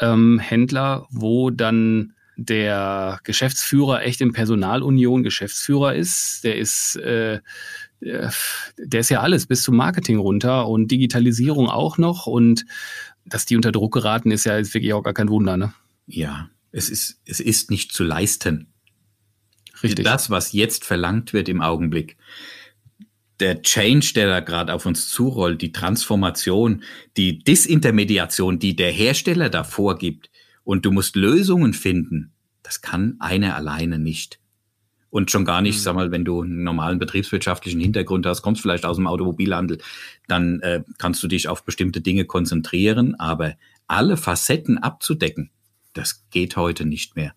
[0.00, 6.44] ähm, Händler, wo dann der Geschäftsführer echt in Personalunion Geschäftsführer ist.
[6.44, 7.40] Der ist, äh,
[8.00, 12.26] der ist ja alles bis zum Marketing runter und Digitalisierung auch noch.
[12.26, 12.66] Und
[13.24, 15.56] dass die unter Druck geraten, ist ja jetzt wirklich auch gar kein Wunder.
[15.56, 15.72] Ne?
[16.06, 18.68] Ja, es ist, es ist nicht zu leisten.
[19.82, 20.04] Richtig.
[20.04, 22.16] Das, was jetzt verlangt wird im Augenblick,
[23.40, 26.82] der Change, der da gerade auf uns zurollt, die Transformation,
[27.16, 30.30] die Disintermediation, die der Hersteller da vorgibt,
[30.64, 32.32] und du musst Lösungen finden,
[32.64, 34.40] das kann einer alleine nicht.
[35.10, 35.80] Und schon gar nicht, mhm.
[35.80, 39.78] sag mal, wenn du einen normalen betriebswirtschaftlichen Hintergrund hast, kommst vielleicht aus dem Automobilhandel,
[40.26, 43.54] dann äh, kannst du dich auf bestimmte Dinge konzentrieren, aber
[43.86, 45.50] alle Facetten abzudecken,
[45.92, 47.34] das geht heute nicht mehr.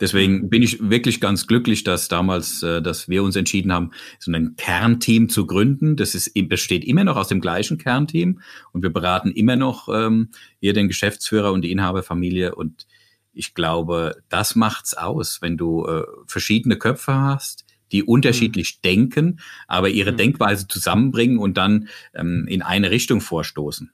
[0.00, 0.48] Deswegen mhm.
[0.50, 4.56] bin ich wirklich ganz glücklich, dass damals, äh, dass wir uns entschieden haben, so ein
[4.56, 5.96] Kernteam zu gründen.
[5.96, 8.40] Das ist, besteht immer noch aus dem gleichen Kernteam
[8.72, 10.30] und wir beraten immer noch ähm,
[10.60, 12.86] hier den Geschäftsführer und die Inhaberfamilie und
[13.32, 18.88] ich glaube, das macht's aus, wenn du äh, verschiedene Köpfe hast, die unterschiedlich mhm.
[18.88, 20.16] denken, aber ihre mhm.
[20.16, 23.90] Denkweise zusammenbringen und dann ähm, in eine Richtung vorstoßen.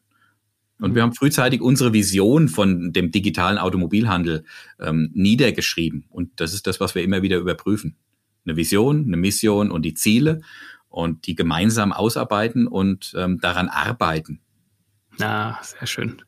[0.79, 4.45] Und wir haben frühzeitig unsere Vision von dem digitalen Automobilhandel
[4.81, 6.07] ähm, niedergeschrieben.
[6.09, 7.97] Und das ist das, was wir immer wieder überprüfen.
[8.45, 10.41] Eine Vision, eine Mission und die Ziele
[10.89, 14.41] und die gemeinsam ausarbeiten und ähm, daran arbeiten.
[15.19, 16.23] Na, sehr schön.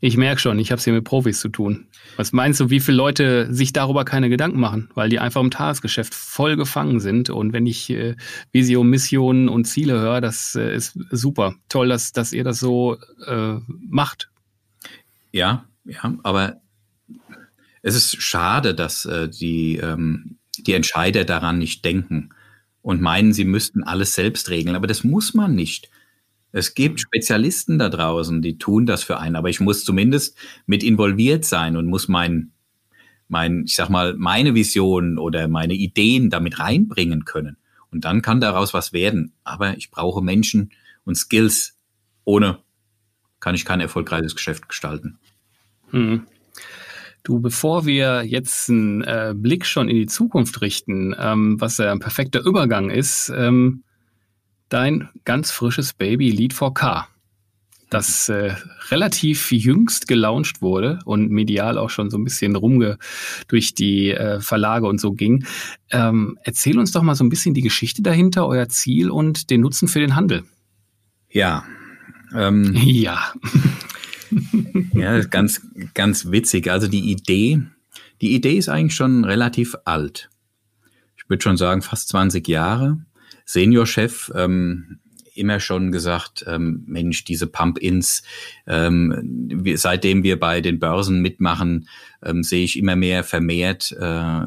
[0.00, 1.88] Ich merke schon, ich habe es hier mit Profis zu tun.
[2.16, 5.50] Was meinst du, wie viele Leute sich darüber keine Gedanken machen, weil die einfach im
[5.50, 7.30] Tagesgeschäft voll gefangen sind?
[7.30, 8.14] Und wenn ich äh,
[8.52, 11.56] Vision, Missionen und Ziele höre, das äh, ist super.
[11.68, 14.30] Toll, dass, dass ihr das so äh, macht.
[15.32, 16.60] Ja, ja, aber
[17.82, 22.30] es ist schade, dass äh, die, ähm, die Entscheider daran nicht denken
[22.82, 24.76] und meinen, sie müssten alles selbst regeln.
[24.76, 25.90] Aber das muss man nicht.
[26.52, 30.82] Es gibt Spezialisten da draußen, die tun das für einen, aber ich muss zumindest mit
[30.82, 32.52] involviert sein und muss mein,
[33.28, 37.56] mein, ich sag mal, meine Vision oder meine Ideen damit reinbringen können.
[37.90, 39.32] Und dann kann daraus was werden.
[39.44, 40.72] Aber ich brauche Menschen
[41.04, 41.76] und Skills.
[42.24, 42.58] Ohne
[43.40, 45.18] kann ich kein erfolgreiches Geschäft gestalten.
[45.90, 46.26] Hm.
[47.22, 51.92] Du, bevor wir jetzt einen äh, Blick schon in die Zukunft richten, ähm, was ja
[51.92, 53.84] ein perfekter Übergang ist, ähm,
[54.68, 57.06] dein ganz frisches Baby Lead 4K,
[57.90, 58.54] das äh,
[58.90, 62.98] relativ jüngst gelauncht wurde und medial auch schon so ein bisschen rumge
[63.48, 65.44] durch die äh, Verlage und so ging.
[65.90, 69.62] Ähm, erzähl uns doch mal so ein bisschen die Geschichte dahinter, euer Ziel und den
[69.62, 70.44] Nutzen für den Handel.
[71.30, 71.64] Ja.
[72.34, 73.32] Ähm, ja.
[74.92, 75.62] ja, ganz,
[75.94, 76.70] ganz witzig.
[76.70, 77.62] Also die Idee,
[78.20, 80.28] die Idee ist eigentlich schon relativ alt.
[81.16, 82.98] Ich würde schon sagen, fast 20 Jahre.
[83.48, 84.98] Seniorchef, ähm,
[85.34, 88.22] immer schon gesagt, ähm, Mensch, diese Pump-Ins,
[88.66, 91.88] ähm, seitdem wir bei den Börsen mitmachen,
[92.22, 94.40] ähm, sehe ich immer mehr vermehrt äh,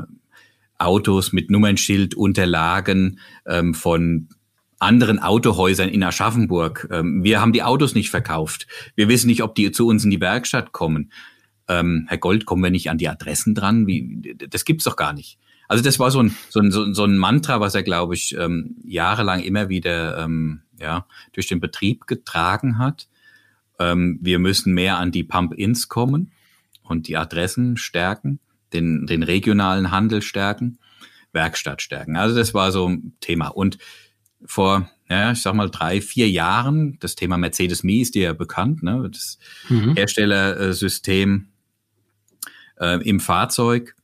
[0.77, 4.29] Autos mit Nummernschild, Unterlagen ähm, von
[4.77, 6.87] anderen Autohäusern in Aschaffenburg.
[6.91, 8.67] Ähm, wir haben die Autos nicht verkauft.
[8.95, 11.11] Wir wissen nicht, ob die zu uns in die Werkstatt kommen.
[11.67, 13.87] Ähm, Herr Gold, kommen wir nicht an die Adressen dran?
[13.87, 15.39] Wie, das gibt's doch gar nicht.
[15.71, 18.75] Also das war so ein, so ein, so ein Mantra, was er, glaube ich, ähm,
[18.83, 23.07] jahrelang immer wieder ähm, ja, durch den Betrieb getragen hat.
[23.79, 26.33] Ähm, wir müssen mehr an die Pump-Ins kommen
[26.83, 28.41] und die Adressen stärken,
[28.73, 30.77] den, den regionalen Handel stärken,
[31.31, 32.17] Werkstatt stärken.
[32.17, 33.47] Also das war so ein Thema.
[33.47, 33.77] Und
[34.43, 38.83] vor, ja, ich sag mal, drei, vier Jahren, das Thema Mercedes-Me ist dir ja bekannt,
[38.83, 39.09] ne?
[39.09, 39.95] das mhm.
[39.95, 41.47] Herstellersystem
[42.77, 43.95] äh, im Fahrzeug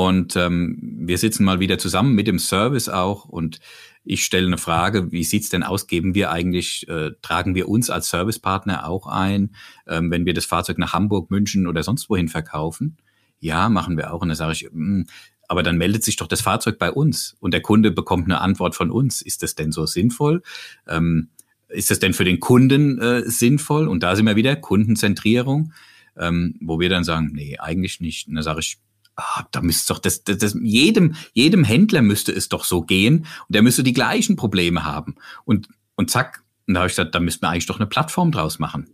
[0.00, 3.60] und ähm, wir sitzen mal wieder zusammen mit dem Service auch und
[4.02, 5.88] ich stelle eine Frage, wie sieht's denn aus?
[5.88, 9.54] Geben wir eigentlich, äh, tragen wir uns als Servicepartner auch ein,
[9.86, 12.96] ähm, wenn wir das Fahrzeug nach Hamburg, München oder sonst wohin verkaufen?
[13.40, 14.22] Ja, machen wir auch.
[14.22, 15.06] Und dann sage ich, mh, hm,
[15.48, 18.74] aber dann meldet sich doch das Fahrzeug bei uns und der Kunde bekommt eine Antwort
[18.74, 19.20] von uns.
[19.20, 20.40] Ist das denn so sinnvoll?
[20.88, 21.28] Ähm,
[21.68, 23.86] ist das denn für den Kunden äh, sinnvoll?
[23.86, 25.74] Und da sind wir wieder Kundenzentrierung,
[26.16, 28.28] ähm, wo wir dann sagen, nee, eigentlich nicht.
[28.28, 28.78] Und dann sage ich,
[29.20, 33.20] ah, da müsste doch das, das, das, jedem, jedem Händler müsste es doch so gehen
[33.20, 35.16] und der müsste die gleichen Probleme haben.
[35.44, 38.32] Und, und zack, und da habe ich gesagt, da müssten wir eigentlich doch eine Plattform
[38.32, 38.88] draus machen.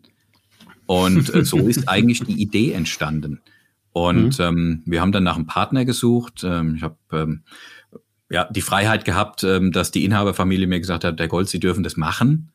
[0.87, 3.41] Und äh, so ist eigentlich die Idee entstanden.
[3.93, 4.45] Und mhm.
[4.45, 6.43] ähm, wir haben dann nach einem Partner gesucht.
[6.45, 7.43] Ähm, ich habe ähm,
[8.31, 11.83] ja die Freiheit gehabt, ähm, dass die Inhaberfamilie mir gesagt hat, der Gold, Sie dürfen
[11.83, 12.51] das machen.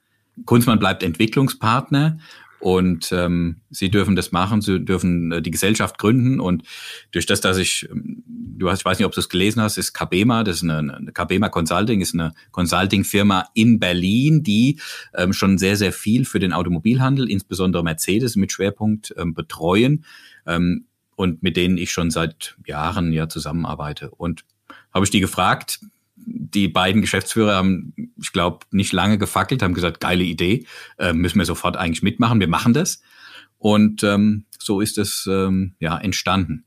[0.45, 2.19] Kunstmann bleibt Entwicklungspartner
[2.61, 6.63] und ähm, sie dürfen das machen, sie dürfen äh, die Gesellschaft gründen und
[7.11, 9.77] durch das, dass ich, ähm, du hast, ich weiß nicht, ob du es gelesen hast,
[9.77, 14.79] ist Kabema, das ist eine, eine Kabema Consulting, ist eine Consulting-Firma in Berlin, die
[15.15, 20.05] ähm, schon sehr, sehr viel für den Automobilhandel, insbesondere Mercedes mit Schwerpunkt ähm, betreuen
[20.45, 24.11] ähm, und mit denen ich schon seit Jahren ja zusammenarbeite.
[24.11, 24.45] Und
[24.93, 25.79] habe ich die gefragt,
[26.25, 30.65] die beiden Geschäftsführer haben, ich glaube, nicht lange gefackelt, haben gesagt, geile Idee,
[30.97, 33.01] äh, müssen wir sofort eigentlich mitmachen, wir machen das.
[33.57, 36.65] Und ähm, so ist es ähm, ja entstanden.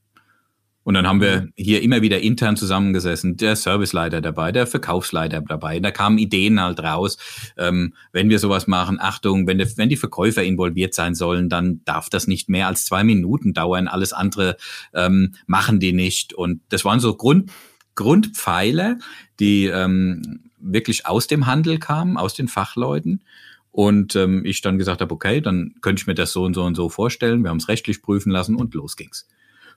[0.84, 5.80] Und dann haben wir hier immer wieder intern zusammengesessen, der Serviceleiter dabei, der Verkaufsleiter dabei.
[5.80, 7.16] Da kamen Ideen halt raus.
[7.56, 11.80] Ähm, wenn wir sowas machen, Achtung, wenn, die, wenn die Verkäufer involviert sein sollen, dann
[11.86, 13.88] darf das nicht mehr als zwei Minuten dauern.
[13.88, 14.56] Alles andere
[14.92, 16.34] ähm, machen die nicht.
[16.34, 17.50] Und das waren so Grund,
[17.94, 18.98] Grundpfeiler,
[19.40, 23.22] die ähm, wirklich aus dem Handel kamen, aus den Fachleuten.
[23.70, 26.62] Und ähm, ich dann gesagt habe, okay, dann könnte ich mir das so und so
[26.62, 27.42] und so vorstellen.
[27.42, 29.26] Wir haben es rechtlich prüfen lassen und los ging's.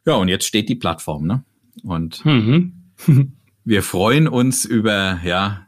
[0.05, 1.43] Ja, und jetzt steht die Plattform, ne?
[1.83, 2.91] Und mhm.
[3.65, 5.67] wir freuen uns über ja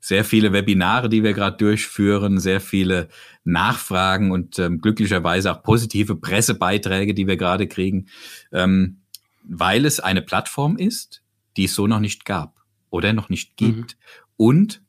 [0.00, 3.08] sehr viele Webinare, die wir gerade durchführen, sehr viele
[3.44, 8.06] Nachfragen und ähm, glücklicherweise auch positive Pressebeiträge, die wir gerade kriegen,
[8.52, 8.98] ähm,
[9.42, 11.22] weil es eine Plattform ist,
[11.58, 13.66] die es so noch nicht gab oder noch nicht mhm.
[13.66, 13.96] gibt.
[13.96, 14.34] Mhm.
[14.36, 14.82] Und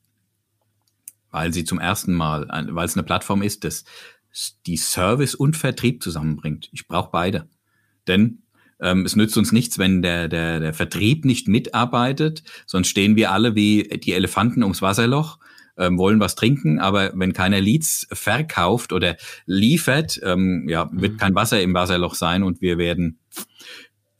[1.30, 3.84] weil sie zum ersten Mal, weil es eine Plattform ist, das
[4.66, 6.68] die Service und Vertrieb zusammenbringt.
[6.72, 7.48] Ich brauche beide.
[8.06, 8.42] Denn
[8.80, 13.32] ähm, es nützt uns nichts, wenn der, der, der Vertrieb nicht mitarbeitet, sonst stehen wir
[13.32, 15.38] alle wie die Elefanten ums Wasserloch,
[15.76, 21.16] ähm, wollen was trinken, aber wenn keiner Leads verkauft oder liefert, ähm, ja, wird mhm.
[21.18, 23.18] kein Wasser im Wasserloch sein und wir werden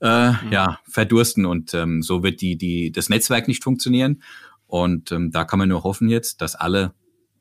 [0.01, 0.53] äh, mhm.
[0.53, 4.23] ja, verdursten und ähm, so wird die, die, das Netzwerk nicht funktionieren.
[4.67, 6.95] Und ähm, da kann man nur hoffen jetzt, dass alle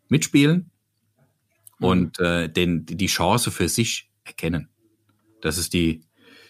[0.08, 0.72] mitspielen
[1.80, 1.86] mhm.
[1.86, 4.70] und äh, den, die Chance für sich erkennen.
[5.42, 6.02] Das ist die,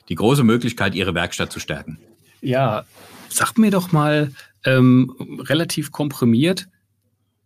[0.08, 2.00] die große Möglichkeit, ihre Werkstatt zu stärken.
[2.42, 2.86] Ja,
[3.30, 4.32] sag mir doch mal
[4.66, 6.68] ähm, relativ komprimiert,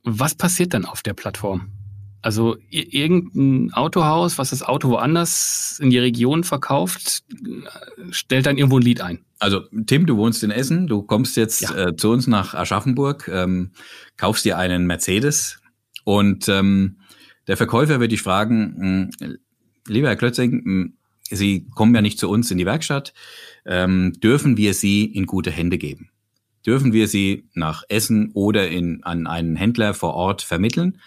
[0.04, 1.72] was passiert dann auf der Plattform?
[2.24, 7.24] Also irgendein Autohaus, was das Auto woanders in die Region verkauft,
[8.12, 9.20] stellt dann irgendwo ein Lied ein.
[9.40, 11.88] Also Tim, du wohnst in Essen, du kommst jetzt ja.
[11.88, 13.72] äh, zu uns nach Aschaffenburg, ähm,
[14.16, 15.60] kaufst dir einen Mercedes
[16.06, 17.00] und ähm,
[17.48, 19.38] der Verkäufer wird dich fragen, hm,
[19.86, 20.94] lieber Herr Klötzing, hm,
[21.30, 23.14] Sie kommen ja nicht zu uns in die Werkstatt,
[23.66, 26.10] ähm, dürfen wir Sie in gute Hände geben?
[26.66, 31.00] Dürfen wir Sie nach Essen oder in, an einen Händler vor Ort vermitteln?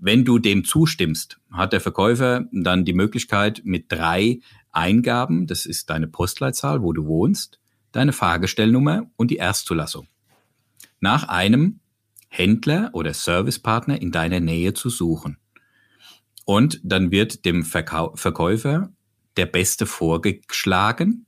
[0.00, 4.38] Wenn du dem zustimmst, hat der Verkäufer dann die Möglichkeit mit drei
[4.70, 7.58] Eingaben, das ist deine Postleitzahl, wo du wohnst,
[7.90, 10.06] deine Fahrgestellnummer und die Erstzulassung,
[11.00, 11.80] nach einem
[12.28, 15.38] Händler oder Servicepartner in deiner Nähe zu suchen.
[16.44, 18.92] Und dann wird dem Verkäufer
[19.36, 21.26] der Beste vorgeschlagen.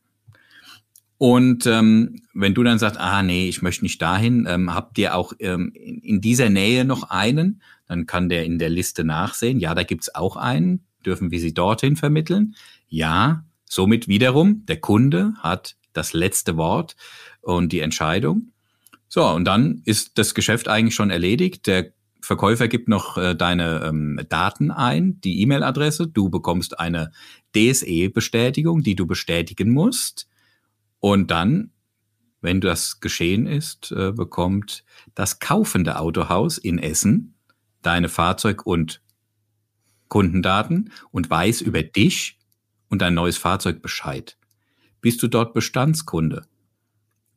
[1.20, 5.14] Und ähm, wenn du dann sagst, ah nee, ich möchte nicht dahin, ähm, habt ihr
[5.14, 9.74] auch ähm, in dieser Nähe noch einen, dann kann der in der Liste nachsehen, ja,
[9.74, 12.54] da gibt's auch einen, dürfen wir sie dorthin vermitteln?
[12.88, 16.96] Ja, somit wiederum, der Kunde hat das letzte Wort
[17.42, 18.52] und die Entscheidung.
[19.06, 21.66] So, und dann ist das Geschäft eigentlich schon erledigt.
[21.66, 26.06] Der Verkäufer gibt noch äh, deine ähm, Daten ein, die E-Mail-Adresse.
[26.06, 27.12] Du bekommst eine
[27.54, 30.29] DSE-Bestätigung, die du bestätigen musst.
[31.00, 31.72] Und dann,
[32.40, 34.84] wenn das geschehen ist, äh, bekommt
[35.14, 37.34] das kaufende Autohaus in Essen
[37.82, 39.02] deine Fahrzeug- und
[40.08, 42.38] Kundendaten und weiß über dich
[42.88, 44.36] und dein neues Fahrzeug Bescheid.
[45.00, 46.42] Bist du dort Bestandskunde?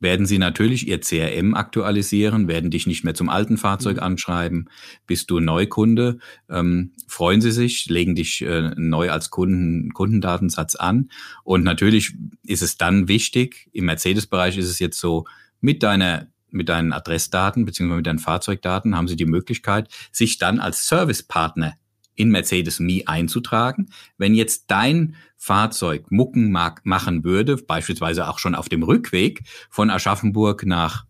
[0.00, 4.02] Werden sie natürlich ihr CRM aktualisieren, werden dich nicht mehr zum alten Fahrzeug mhm.
[4.02, 4.70] anschreiben.
[5.06, 11.10] Bist du Neukunde, ähm, freuen sie sich, legen dich äh, neu als Kunden, Kundendatensatz an.
[11.42, 15.24] Und natürlich ist es dann wichtig, im Mercedes-Bereich ist es jetzt so,
[15.60, 20.60] mit deiner mit deinen Adressdaten beziehungsweise mit deinen Fahrzeugdaten haben sie die Möglichkeit, sich dann
[20.60, 21.74] als Servicepartner
[22.14, 23.90] in Mercedes Me einzutragen.
[24.18, 30.64] Wenn jetzt dein Fahrzeug Mucken machen würde, beispielsweise auch schon auf dem Rückweg von Aschaffenburg
[30.66, 31.06] nach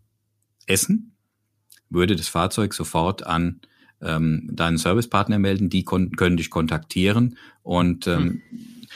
[0.65, 1.15] Essen,
[1.89, 3.61] würde das Fahrzeug sofort an
[4.01, 8.41] ähm, deinen Servicepartner melden, die können dich kontaktieren und ähm,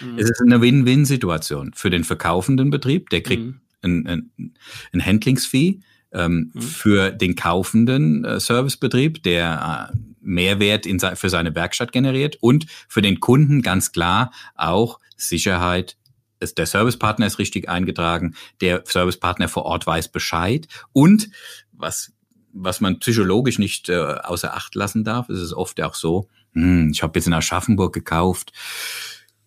[0.02, 0.18] mhm.
[0.18, 3.62] es ist eine Win-Win-Situation für den verkaufenden Betrieb, der kriegt mhm.
[3.82, 4.54] ein, ein,
[4.92, 5.80] ein Handlingsfee,
[6.12, 6.62] ähm, mhm.
[6.62, 13.02] für den kaufenden äh, Servicebetrieb, der äh, Mehrwert in, für seine Werkstatt generiert und für
[13.02, 15.98] den Kunden ganz klar auch Sicherheit.
[16.42, 21.30] Ist, der Servicepartner ist richtig eingetragen, der Servicepartner vor Ort weiß Bescheid und
[21.74, 22.14] was
[22.52, 26.90] was man psychologisch nicht äh, außer Acht lassen darf, ist es oft auch so, hm,
[26.92, 28.52] ich habe jetzt in Aschaffenburg gekauft,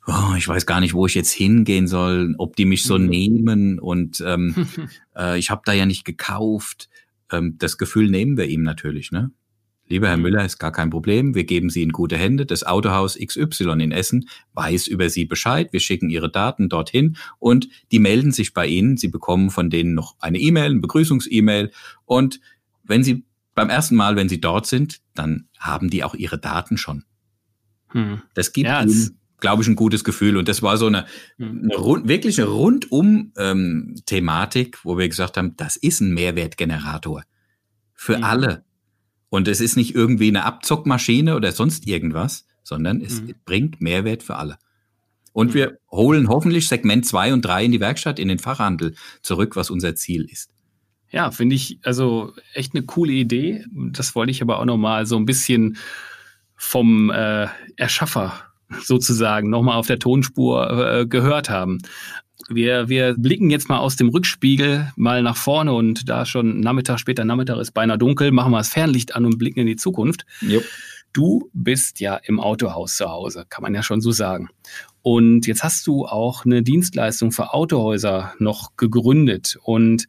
[0.06, 3.06] oh, ich weiß gar nicht, wo ich jetzt hingehen soll, ob die mich so mhm.
[3.06, 4.66] nehmen und ähm,
[5.16, 6.88] äh, ich habe da ja nicht gekauft.
[7.30, 9.30] Ähm, das Gefühl nehmen wir ihm natürlich, ne?
[9.92, 10.22] Lieber Herr mhm.
[10.22, 11.35] Müller, ist gar kein Problem.
[11.35, 12.46] Wir geben Sie in gute Hände.
[12.46, 15.70] Das Autohaus XY in Essen weiß über Sie Bescheid.
[15.70, 18.96] Wir schicken Ihre Daten dorthin und die melden sich bei Ihnen.
[18.96, 21.72] Sie bekommen von denen noch eine E-Mail, eine Begrüßungs-E-Mail.
[22.07, 22.40] Und
[22.83, 26.78] wenn Sie beim ersten Mal, wenn Sie dort sind, dann haben die auch Ihre Daten
[26.78, 27.05] schon.
[27.88, 28.22] Hm.
[28.33, 30.38] Das gibt ja, Ihnen, glaube ich, ein gutes Gefühl.
[30.38, 31.05] Und das war so eine,
[31.37, 31.64] hm.
[31.64, 33.94] eine rund, wirklich eine rundum ähm,
[34.85, 37.24] wo wir gesagt haben, das ist ein Mehrwertgenerator
[37.92, 38.24] für hm.
[38.24, 38.64] alle
[39.33, 43.35] und es ist nicht irgendwie eine Abzockmaschine oder sonst irgendwas, sondern es mhm.
[43.47, 44.59] bringt Mehrwert für alle.
[45.33, 45.55] Und mhm.
[45.55, 49.71] wir holen hoffentlich Segment zwei und drei in die Werkstatt, in den Fachhandel zurück, was
[49.71, 50.51] unser Ziel ist.
[51.11, 53.64] Ja, finde ich also echt eine coole Idee.
[53.73, 55.79] Das wollte ich aber auch nochmal so ein bisschen
[56.55, 58.35] vom äh, Erschaffer
[58.83, 61.79] sozusagen nochmal auf der Tonspur äh, gehört haben.
[62.48, 66.98] Wir, wir blicken jetzt mal aus dem Rückspiegel mal nach vorne und da schon Nachmittag,
[66.98, 70.26] später Nachmittag ist beinahe dunkel, machen wir das Fernlicht an und blicken in die Zukunft.
[70.40, 70.64] Jupp.
[71.12, 74.48] Du bist ja im Autohaus zu Hause, kann man ja schon so sagen.
[75.02, 79.59] Und jetzt hast du auch eine Dienstleistung für Autohäuser noch gegründet.
[79.62, 80.07] Und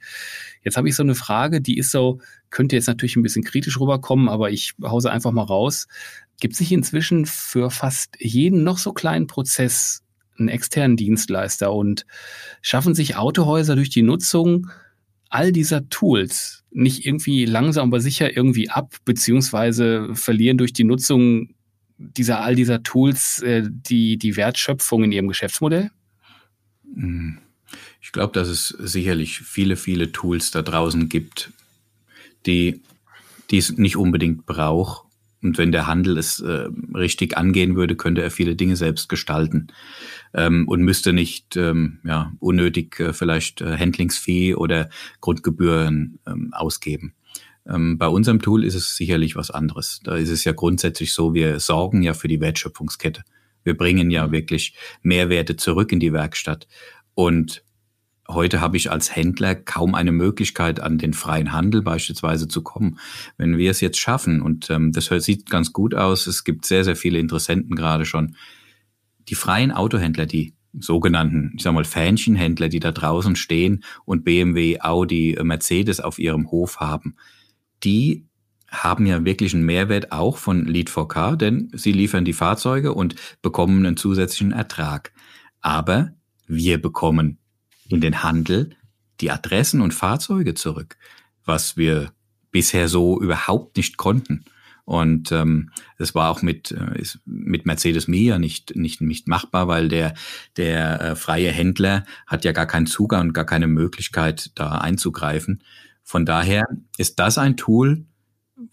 [0.63, 2.19] jetzt habe ich so eine Frage, die ist so,
[2.51, 5.87] könnte jetzt natürlich ein bisschen kritisch rüberkommen, aber ich hause einfach mal raus.
[6.39, 10.03] Gibt es sich inzwischen für fast jeden noch so kleinen Prozess
[10.37, 12.05] einen externen Dienstleister und
[12.61, 14.69] schaffen sich Autohäuser durch die Nutzung
[15.29, 21.55] all dieser Tools nicht irgendwie langsam aber sicher irgendwie ab, beziehungsweise verlieren durch die Nutzung
[21.97, 25.91] dieser all dieser Tools äh, die, die Wertschöpfung in ihrem Geschäftsmodell?
[26.95, 27.37] Hm.
[28.01, 31.51] Ich glaube, dass es sicherlich viele, viele Tools da draußen gibt,
[32.45, 32.81] die,
[33.49, 35.02] die es nicht unbedingt braucht.
[35.43, 39.67] Und wenn der Handel es äh, richtig angehen würde, könnte er viele Dinge selbst gestalten
[40.33, 44.89] ähm, und müsste nicht ähm, ja, unnötig äh, vielleicht äh, Handlingsfee oder
[45.19, 47.13] Grundgebühren ähm, ausgeben.
[47.67, 49.99] Ähm, bei unserem Tool ist es sicherlich was anderes.
[50.03, 53.23] Da ist es ja grundsätzlich so, wir sorgen ja für die Wertschöpfungskette.
[53.63, 56.67] Wir bringen ja wirklich Mehrwerte zurück in die Werkstatt.
[57.15, 57.63] Und
[58.27, 62.99] heute habe ich als Händler kaum eine Möglichkeit, an den freien Handel beispielsweise zu kommen.
[63.37, 66.83] Wenn wir es jetzt schaffen, und ähm, das sieht ganz gut aus, es gibt sehr,
[66.83, 68.35] sehr viele Interessenten gerade schon,
[69.29, 74.79] die freien Autohändler, die sogenannten, ich sag mal, Fähnchenhändler, die da draußen stehen und BMW,
[74.79, 77.15] Audi, Mercedes auf ihrem Hof haben,
[77.83, 78.25] die
[78.69, 83.85] haben ja wirklich einen Mehrwert auch von Lead4Car, denn sie liefern die Fahrzeuge und bekommen
[83.85, 85.13] einen zusätzlichen Ertrag.
[85.61, 86.09] Aber
[86.47, 87.37] wir bekommen
[87.93, 88.75] in den Handel
[89.21, 90.97] die Adressen und Fahrzeuge zurück,
[91.45, 92.11] was wir
[92.51, 94.45] bisher so überhaupt nicht konnten.
[94.85, 99.67] Und ähm, das war auch mit, äh, ist mit Mercedes Mia nicht, nicht, nicht machbar,
[99.67, 100.13] weil der,
[100.57, 105.63] der äh, freie Händler hat ja gar keinen Zugang und gar keine Möglichkeit, da einzugreifen.
[106.03, 106.65] Von daher
[106.97, 108.05] ist das ein Tool,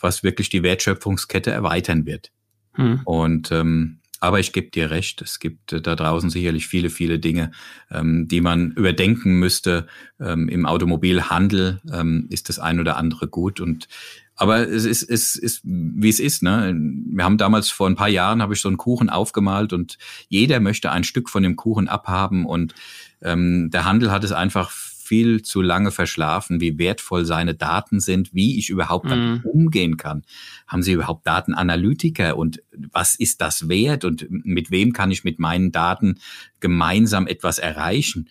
[0.00, 2.32] was wirklich die Wertschöpfungskette erweitern wird.
[2.72, 3.02] Hm.
[3.04, 7.18] Und ähm, aber ich gebe dir recht, es gibt äh, da draußen sicherlich viele, viele
[7.18, 7.50] Dinge,
[7.90, 9.86] ähm, die man überdenken müsste.
[10.20, 13.60] Ähm, Im Automobilhandel ähm, ist das ein oder andere gut.
[13.60, 13.88] Und
[14.36, 16.42] aber es ist, es ist, wie es ist.
[16.42, 16.74] Ne?
[16.74, 19.98] Wir haben damals vor ein paar Jahren habe ich so einen Kuchen aufgemalt und
[20.28, 22.74] jeder möchte ein Stück von dem Kuchen abhaben und
[23.22, 24.70] ähm, der Handel hat es einfach
[25.10, 29.08] viel zu lange verschlafen, wie wertvoll seine Daten sind, wie ich überhaupt mhm.
[29.08, 30.22] damit umgehen kann.
[30.68, 35.40] Haben Sie überhaupt Datenanalytiker und was ist das wert und mit wem kann ich mit
[35.40, 36.20] meinen Daten
[36.60, 38.28] gemeinsam etwas erreichen?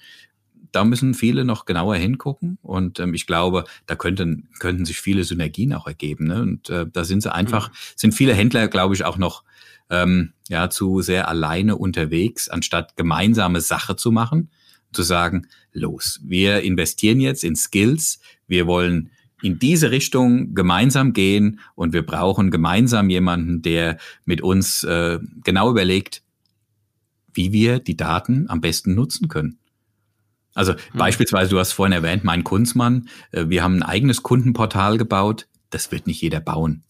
[0.72, 5.24] da müssen viele noch genauer hingucken und ähm, ich glaube, da könnten, könnten sich viele
[5.24, 6.28] Synergien auch ergeben.
[6.28, 6.44] Ne?
[6.44, 7.74] Und äh, da sind sie einfach, mhm.
[7.96, 9.44] sind viele Händler, glaube ich, auch noch
[9.90, 14.52] ähm, ja zu sehr alleine unterwegs, anstatt gemeinsame Sache zu machen
[14.92, 19.12] zu sagen, los, wir investieren jetzt in Skills, wir wollen
[19.42, 25.70] in diese Richtung gemeinsam gehen und wir brauchen gemeinsam jemanden, der mit uns äh, genau
[25.70, 26.24] überlegt,
[27.34, 29.60] wie wir die Daten am besten nutzen können.
[30.54, 30.98] Also mhm.
[30.98, 35.48] beispielsweise, du hast vorhin erwähnt, mein Kunstmann, äh, wir haben ein eigenes Kundenportal gebaut.
[35.70, 36.84] Das wird nicht jeder bauen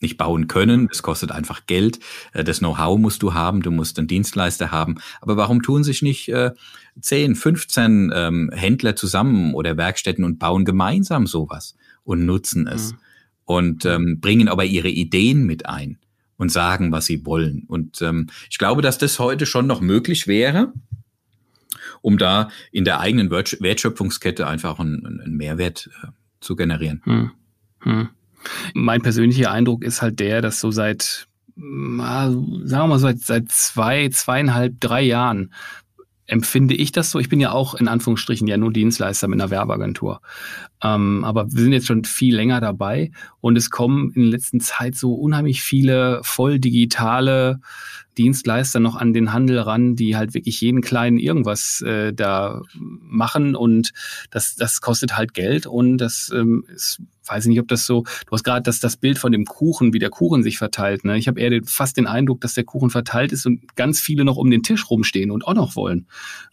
[0.00, 0.88] nicht bauen können.
[0.88, 2.00] Das kostet einfach Geld.
[2.32, 3.62] Äh, das Know-how musst du haben.
[3.62, 4.96] Du musst einen Dienstleister haben.
[5.20, 6.52] Aber warum tun sich nicht äh,
[7.00, 11.74] 10, 15 ähm, Händler zusammen oder Werkstätten und bauen gemeinsam sowas
[12.04, 12.98] und nutzen es mhm.
[13.44, 15.98] und ähm, bringen aber ihre Ideen mit ein
[16.36, 17.64] und sagen, was sie wollen.
[17.66, 20.72] Und ähm, ich glaube, dass das heute schon noch möglich wäre,
[22.02, 26.08] um da in der eigenen Wertschöpfungskette einfach einen, einen Mehrwert äh,
[26.40, 27.02] zu generieren.
[27.04, 27.30] Mhm.
[27.84, 28.08] Mhm.
[28.74, 31.26] Mein persönlicher Eindruck ist halt der, dass so seit,
[31.56, 35.52] sagen wir mal, seit, seit zwei, zweieinhalb, drei Jahren
[36.26, 37.18] empfinde ich das so.
[37.18, 40.20] Ich bin ja auch in Anführungsstrichen ja nur Dienstleister mit einer Werbeagentur.
[40.82, 44.60] Ähm, aber wir sind jetzt schon viel länger dabei und es kommen in der letzten
[44.60, 47.60] Zeit so unheimlich viele voll digitale
[48.18, 53.54] Dienstleister noch an den Handel ran, die halt wirklich jeden kleinen irgendwas äh, da machen
[53.54, 53.92] und
[54.30, 58.02] das, das kostet halt Geld und das ähm, ist, weiß ich nicht, ob das so,
[58.02, 61.04] du hast gerade das, das Bild von dem Kuchen, wie der Kuchen sich verteilt.
[61.04, 61.18] Ne?
[61.18, 64.36] Ich habe eher fast den Eindruck, dass der Kuchen verteilt ist und ganz viele noch
[64.36, 66.06] um den Tisch rumstehen und auch noch wollen.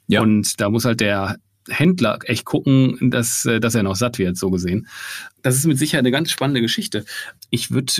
[0.07, 0.21] Ja.
[0.21, 1.37] Und da muss halt der
[1.69, 4.87] Händler echt gucken, dass, äh, dass er noch satt wird, so gesehen.
[5.41, 7.05] Das ist mit Sicherheit eine ganz spannende Geschichte.
[7.49, 7.93] Ich würde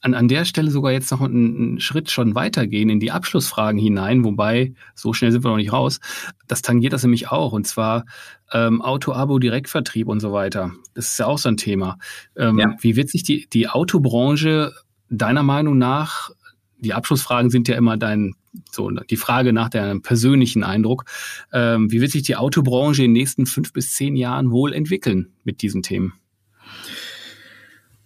[0.00, 3.80] an, an der Stelle sogar jetzt noch einen, einen Schritt schon weitergehen in die Abschlussfragen
[3.80, 6.00] hinein, wobei so schnell sind wir noch nicht raus.
[6.46, 8.04] Das tangiert das nämlich auch, und zwar
[8.52, 10.72] ähm, Auto-Abo, Direktvertrieb und so weiter.
[10.94, 11.98] Das ist ja auch so ein Thema.
[12.36, 12.74] Ähm, ja.
[12.80, 14.72] Wie wird sich die, die Autobranche
[15.10, 16.30] deiner Meinung nach
[16.78, 18.34] die Abschlussfragen sind ja immer dein,
[18.70, 21.04] so die Frage nach deinem persönlichen Eindruck.
[21.52, 25.32] Ähm, wie wird sich die Autobranche in den nächsten fünf bis zehn Jahren wohl entwickeln
[25.44, 26.14] mit diesen Themen?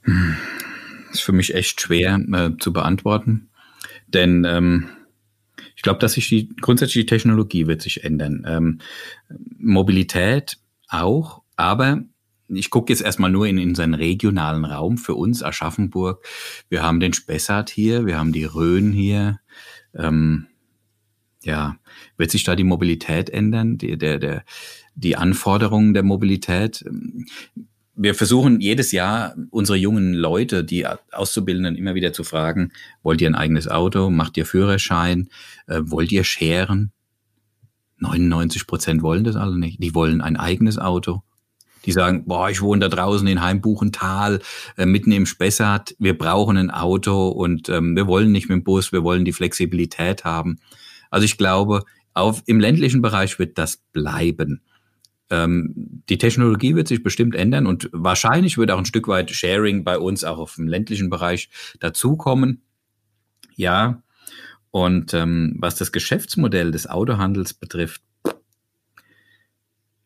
[0.03, 0.37] Hm.
[1.13, 3.51] Ist für mich echt schwer äh, zu beantworten,
[4.09, 4.89] denn ähm,
[5.77, 8.45] ich glaube, dass sich die grundsätzlich die Technologie wird sich ändern.
[8.47, 8.79] Ähm,
[9.59, 10.59] Mobilität
[10.89, 12.03] auch, aber
[12.55, 16.25] ich gucke jetzt erstmal nur in, unseren regionalen Raum für uns, Aschaffenburg.
[16.69, 19.41] Wir haben den Spessart hier, wir haben die Rhön hier.
[19.95, 20.47] Ähm,
[21.43, 21.77] ja,
[22.17, 24.45] wird sich da die Mobilität ändern, die, der, der,
[24.95, 26.85] die Anforderungen der Mobilität?
[27.95, 32.73] Wir versuchen jedes Jahr unsere jungen Leute, die Auszubildenden, immer wieder zu fragen,
[33.03, 34.09] wollt ihr ein eigenes Auto?
[34.11, 35.29] Macht ihr Führerschein?
[35.67, 36.93] Äh, wollt ihr scheren?
[37.99, 39.83] 99 Prozent wollen das alle nicht.
[39.83, 41.23] Die wollen ein eigenes Auto
[41.85, 44.41] die sagen, boah, ich wohne da draußen in Heimbuchental,
[44.77, 48.65] äh, mitten im Spessart, wir brauchen ein Auto und ähm, wir wollen nicht mit dem
[48.65, 50.59] Bus, wir wollen die Flexibilität haben.
[51.11, 54.61] Also ich glaube, auf, im ländlichen Bereich wird das bleiben.
[55.31, 59.83] ähm, die Technologie wird sich bestimmt ändern und wahrscheinlich wird auch ein Stück weit Sharing
[59.83, 61.49] bei uns auch auf dem ländlichen Bereich
[61.81, 62.63] dazukommen.
[63.57, 64.03] Ja,
[64.71, 68.03] und ähm, was das Geschäftsmodell des Autohandels betrifft,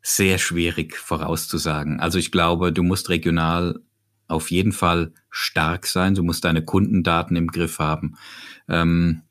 [0.07, 1.99] sehr schwierig vorauszusagen.
[1.99, 3.81] Also ich glaube, du musst regional
[4.29, 6.15] auf jeden Fall stark sein.
[6.15, 8.17] Du musst deine Kundendaten im Griff haben.
[8.69, 9.23] Ähm,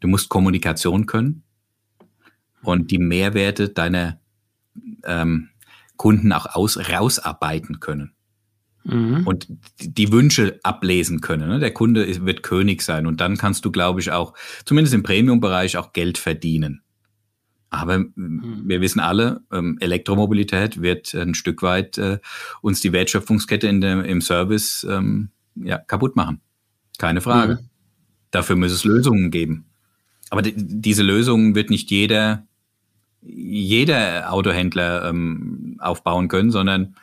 [0.00, 1.44] du musst Kommunikation können
[2.62, 4.18] und die Mehrwerte deiner
[5.04, 5.50] ähm,
[5.96, 8.12] Kunden auch aus, rausarbeiten können.
[8.82, 9.24] Mhm.
[9.24, 9.46] Und
[9.78, 11.48] die Wünsche ablesen können.
[11.48, 11.60] Ne?
[11.60, 15.76] Der Kunde wird König sein und dann kannst du, glaube ich, auch, zumindest im Premium-Bereich,
[15.76, 16.82] auch Geld verdienen.
[17.70, 18.62] Aber mhm.
[18.64, 22.18] wir wissen alle, ähm, Elektromobilität wird ein Stück weit äh,
[22.62, 26.40] uns die Wertschöpfungskette in der, im Service ähm, ja, kaputt machen.
[26.98, 27.54] Keine Frage.
[27.54, 27.68] Mhm.
[28.30, 29.66] Dafür muss es Lösungen geben.
[30.30, 32.46] Aber die, diese Lösungen wird nicht jeder,
[33.22, 36.96] jeder Autohändler ähm, aufbauen können, sondern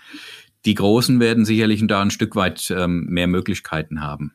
[0.66, 4.34] die Großen werden sicherlich da ein Stück weit ähm, mehr Möglichkeiten haben.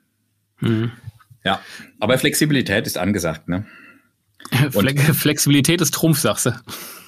[0.60, 0.92] Mhm.
[1.44, 1.60] Ja,
[1.98, 3.66] aber Flexibilität ist angesagt, ne?
[4.70, 6.50] Flexibilität ist Trumpf, sagst du.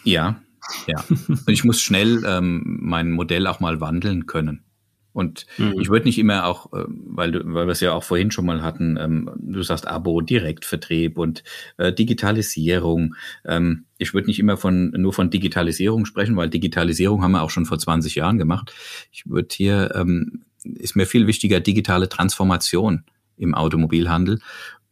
[0.04, 0.40] Ja,
[0.86, 1.04] ja.
[1.28, 4.64] Und ich muss schnell ähm, mein Modell auch mal wandeln können.
[5.12, 5.74] Und mhm.
[5.78, 8.46] ich würde nicht immer auch, äh, weil, du, weil wir es ja auch vorhin schon
[8.46, 11.44] mal hatten, ähm, du sagst Abo, Direktvertrieb und
[11.76, 13.14] äh, Digitalisierung.
[13.44, 17.50] Ähm, ich würde nicht immer von nur von Digitalisierung sprechen, weil Digitalisierung haben wir auch
[17.50, 18.72] schon vor 20 Jahren gemacht.
[19.12, 23.04] Ich würde hier, ähm, ist mir viel wichtiger digitale Transformation
[23.36, 24.40] im Automobilhandel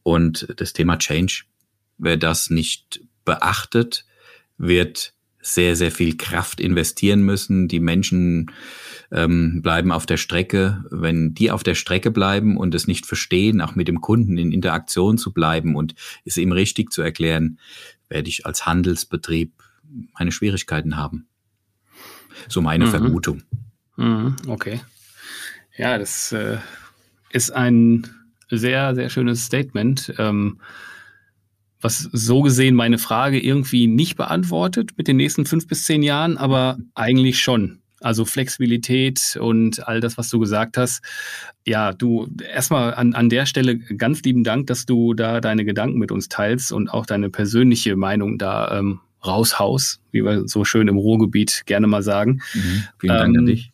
[0.03, 1.45] und das Thema Change.
[2.01, 4.07] Wer das nicht beachtet,
[4.57, 7.69] wird sehr, sehr viel Kraft investieren müssen.
[7.69, 8.51] Die Menschen
[9.11, 10.85] ähm, bleiben auf der Strecke.
[10.91, 14.53] Wenn die auf der Strecke bleiben und es nicht verstehen, auch mit dem Kunden in
[14.53, 15.95] Interaktion zu bleiben und
[16.25, 17.59] es ihm richtig zu erklären,
[18.09, 19.53] werde ich als Handelsbetrieb
[20.19, 21.27] meine Schwierigkeiten haben.
[22.49, 22.91] So meine mhm.
[22.91, 23.43] Vermutung.
[23.97, 24.81] Mhm, okay.
[25.77, 26.59] Ja, das äh,
[27.31, 28.07] ist ein
[28.51, 30.15] sehr, sehr schönes Statement.
[30.19, 30.61] Ähm,
[31.81, 36.37] was so gesehen meine Frage irgendwie nicht beantwortet mit den nächsten fünf bis zehn Jahren,
[36.37, 37.79] aber eigentlich schon.
[38.03, 41.03] Also Flexibilität und all das, was du gesagt hast.
[41.67, 45.99] Ja, du erstmal an, an der Stelle ganz lieben Dank, dass du da deine Gedanken
[45.99, 50.89] mit uns teilst und auch deine persönliche Meinung da ähm, raushaust, wie wir so schön
[50.89, 52.41] im Ruhrgebiet gerne mal sagen.
[52.55, 53.71] Mhm, vielen Dank ähm, an dich.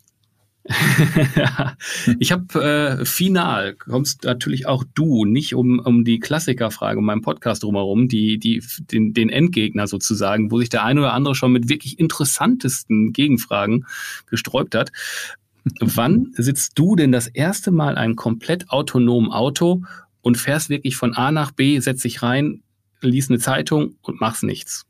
[2.19, 7.23] ich habe äh, final, kommst natürlich auch du nicht um, um die Klassikerfrage in meinem
[7.23, 11.53] Podcast drumherum, die, die, den, den Endgegner sozusagen, wo sich der eine oder andere schon
[11.53, 13.87] mit wirklich interessantesten Gegenfragen
[14.27, 14.93] gesträubt hat.
[15.81, 19.83] Wann sitzt du denn das erste Mal ein komplett autonomen Auto
[20.23, 22.63] und fährst wirklich von A nach B, setzt dich rein,
[23.01, 24.87] liest eine Zeitung und machst nichts?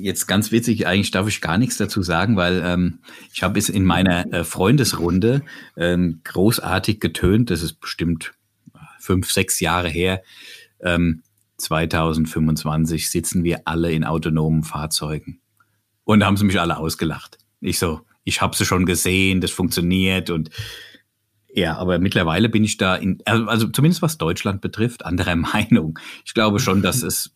[0.00, 3.00] Jetzt ganz witzig, eigentlich darf ich gar nichts dazu sagen, weil ähm,
[3.32, 5.42] ich habe es in meiner äh, Freundesrunde
[5.76, 8.32] ähm, großartig getönt, das ist bestimmt
[8.98, 10.22] fünf, sechs Jahre her.
[10.80, 11.22] Ähm,
[11.58, 15.40] 2025 sitzen wir alle in autonomen Fahrzeugen.
[16.04, 17.38] Und da haben sie mich alle ausgelacht.
[17.60, 20.50] Ich so, ich habe sie schon gesehen, das funktioniert und
[21.54, 25.98] ja, aber mittlerweile bin ich da in, also, also zumindest was Deutschland betrifft, anderer Meinung.
[26.24, 27.32] Ich glaube schon, dass es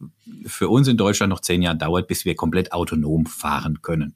[0.46, 4.14] für uns in Deutschland noch zehn Jahre dauert, bis wir komplett autonom fahren können.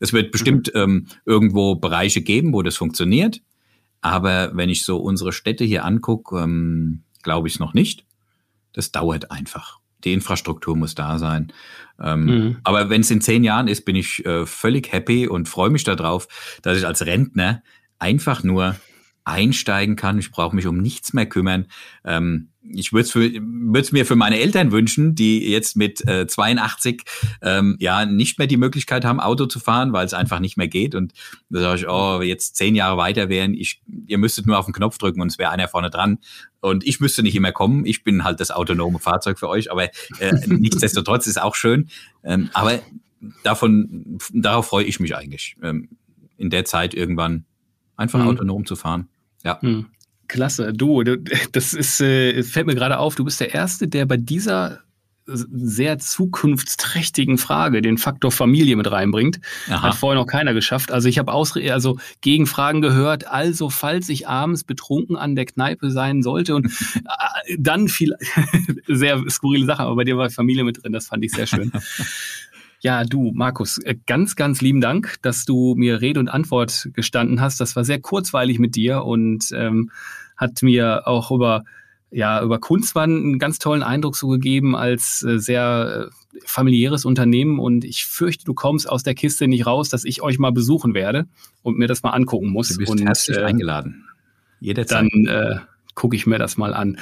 [0.00, 0.80] Es wird bestimmt mhm.
[0.80, 3.40] ähm, irgendwo Bereiche geben, wo das funktioniert.
[4.00, 8.04] Aber wenn ich so unsere Städte hier angucke, ähm, glaube ich es noch nicht.
[8.72, 9.80] Das dauert einfach.
[10.04, 11.52] Die Infrastruktur muss da sein.
[11.98, 12.56] Ähm, mhm.
[12.62, 15.82] Aber wenn es in zehn Jahren ist, bin ich äh, völlig happy und freue mich
[15.84, 16.28] darauf,
[16.62, 17.62] dass ich als Rentner
[17.98, 18.76] einfach nur
[19.26, 20.18] einsteigen kann.
[20.18, 21.66] Ich brauche mich um nichts mehr kümmern.
[22.04, 27.02] Ähm, ich würde es mir für meine Eltern wünschen, die jetzt mit äh, 82
[27.42, 30.68] ähm, ja nicht mehr die Möglichkeit haben, Auto zu fahren, weil es einfach nicht mehr
[30.68, 30.94] geht.
[30.94, 31.12] Und
[31.50, 34.74] da sage ich, oh, jetzt zehn Jahre weiter wären, ich, ihr müsstet nur auf den
[34.74, 36.18] Knopf drücken und es wäre einer vorne dran.
[36.60, 37.84] Und ich müsste nicht immer kommen.
[37.84, 39.84] Ich bin halt das autonome Fahrzeug für euch, aber
[40.18, 41.88] äh, nichtsdestotrotz ist auch schön.
[42.24, 42.80] Ähm, aber
[43.42, 45.88] davon, darauf freue ich mich eigentlich, ähm,
[46.36, 47.44] in der Zeit irgendwann
[47.96, 48.28] einfach mhm.
[48.28, 49.08] autonom zu fahren.
[49.46, 49.60] Ja.
[49.62, 49.86] Hm.
[50.28, 50.72] Klasse.
[50.72, 54.80] Du, das ist, äh, fällt mir gerade auf, du bist der Erste, der bei dieser
[55.28, 59.40] sehr zukunftsträchtigen Frage den Faktor Familie mit reinbringt.
[59.68, 59.82] Aha.
[59.82, 60.92] Hat vorher noch keiner geschafft.
[60.92, 63.26] Also ich habe also Gegenfragen gehört.
[63.26, 66.66] Also falls ich abends betrunken an der Kneipe sein sollte und
[67.46, 68.14] äh, dann viel
[68.86, 70.92] sehr skurrile Sache, aber bei dir war Familie mit drin.
[70.92, 71.72] Das fand ich sehr schön.
[72.80, 77.40] Ja, du, Markus, äh, ganz, ganz lieben Dank, dass du mir Rede und Antwort gestanden
[77.40, 77.60] hast.
[77.60, 79.90] Das war sehr kurzweilig mit dir und ähm,
[80.36, 81.64] hat mir auch über
[82.10, 86.08] ja, über Kunstmann einen ganz tollen Eindruck so gegeben als äh, sehr
[86.44, 90.38] familiäres Unternehmen und ich fürchte, du kommst aus der Kiste nicht raus, dass ich euch
[90.38, 91.26] mal besuchen werde
[91.62, 92.68] und mir das mal angucken muss.
[92.68, 94.04] Du bist und, herzlich äh, eingeladen.
[94.60, 95.08] Jederzeit.
[95.12, 95.56] Dann äh,
[95.94, 96.98] gucke ich mir das mal an.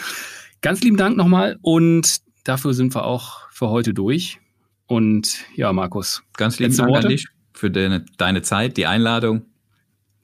[0.62, 4.41] Ganz lieben Dank nochmal und dafür sind wir auch für heute durch.
[4.87, 6.22] Und ja, Markus.
[6.37, 7.07] Ganz lieben Dank Worte?
[7.07, 9.47] an dich für deine, deine Zeit, die Einladung.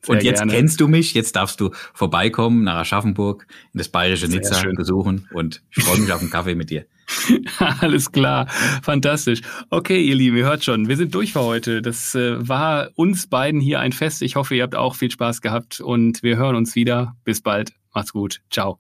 [0.03, 0.53] Sehr und jetzt gerne.
[0.53, 4.75] kennst du mich, jetzt darfst du vorbeikommen nach Aschaffenburg in das bayerische Sehr Nizza schön.
[4.75, 6.87] besuchen und ich freue mich auf einen Kaffee mit dir.
[7.81, 8.47] Alles klar,
[8.83, 9.43] fantastisch.
[9.69, 11.83] Okay, ihr Lieben, ihr hört schon, wir sind durch für heute.
[11.83, 14.23] Das äh, war uns beiden hier ein Fest.
[14.23, 17.17] Ich hoffe, ihr habt auch viel Spaß gehabt und wir hören uns wieder.
[17.25, 17.73] Bis bald.
[17.93, 18.41] Macht's gut.
[18.51, 18.79] Ciao.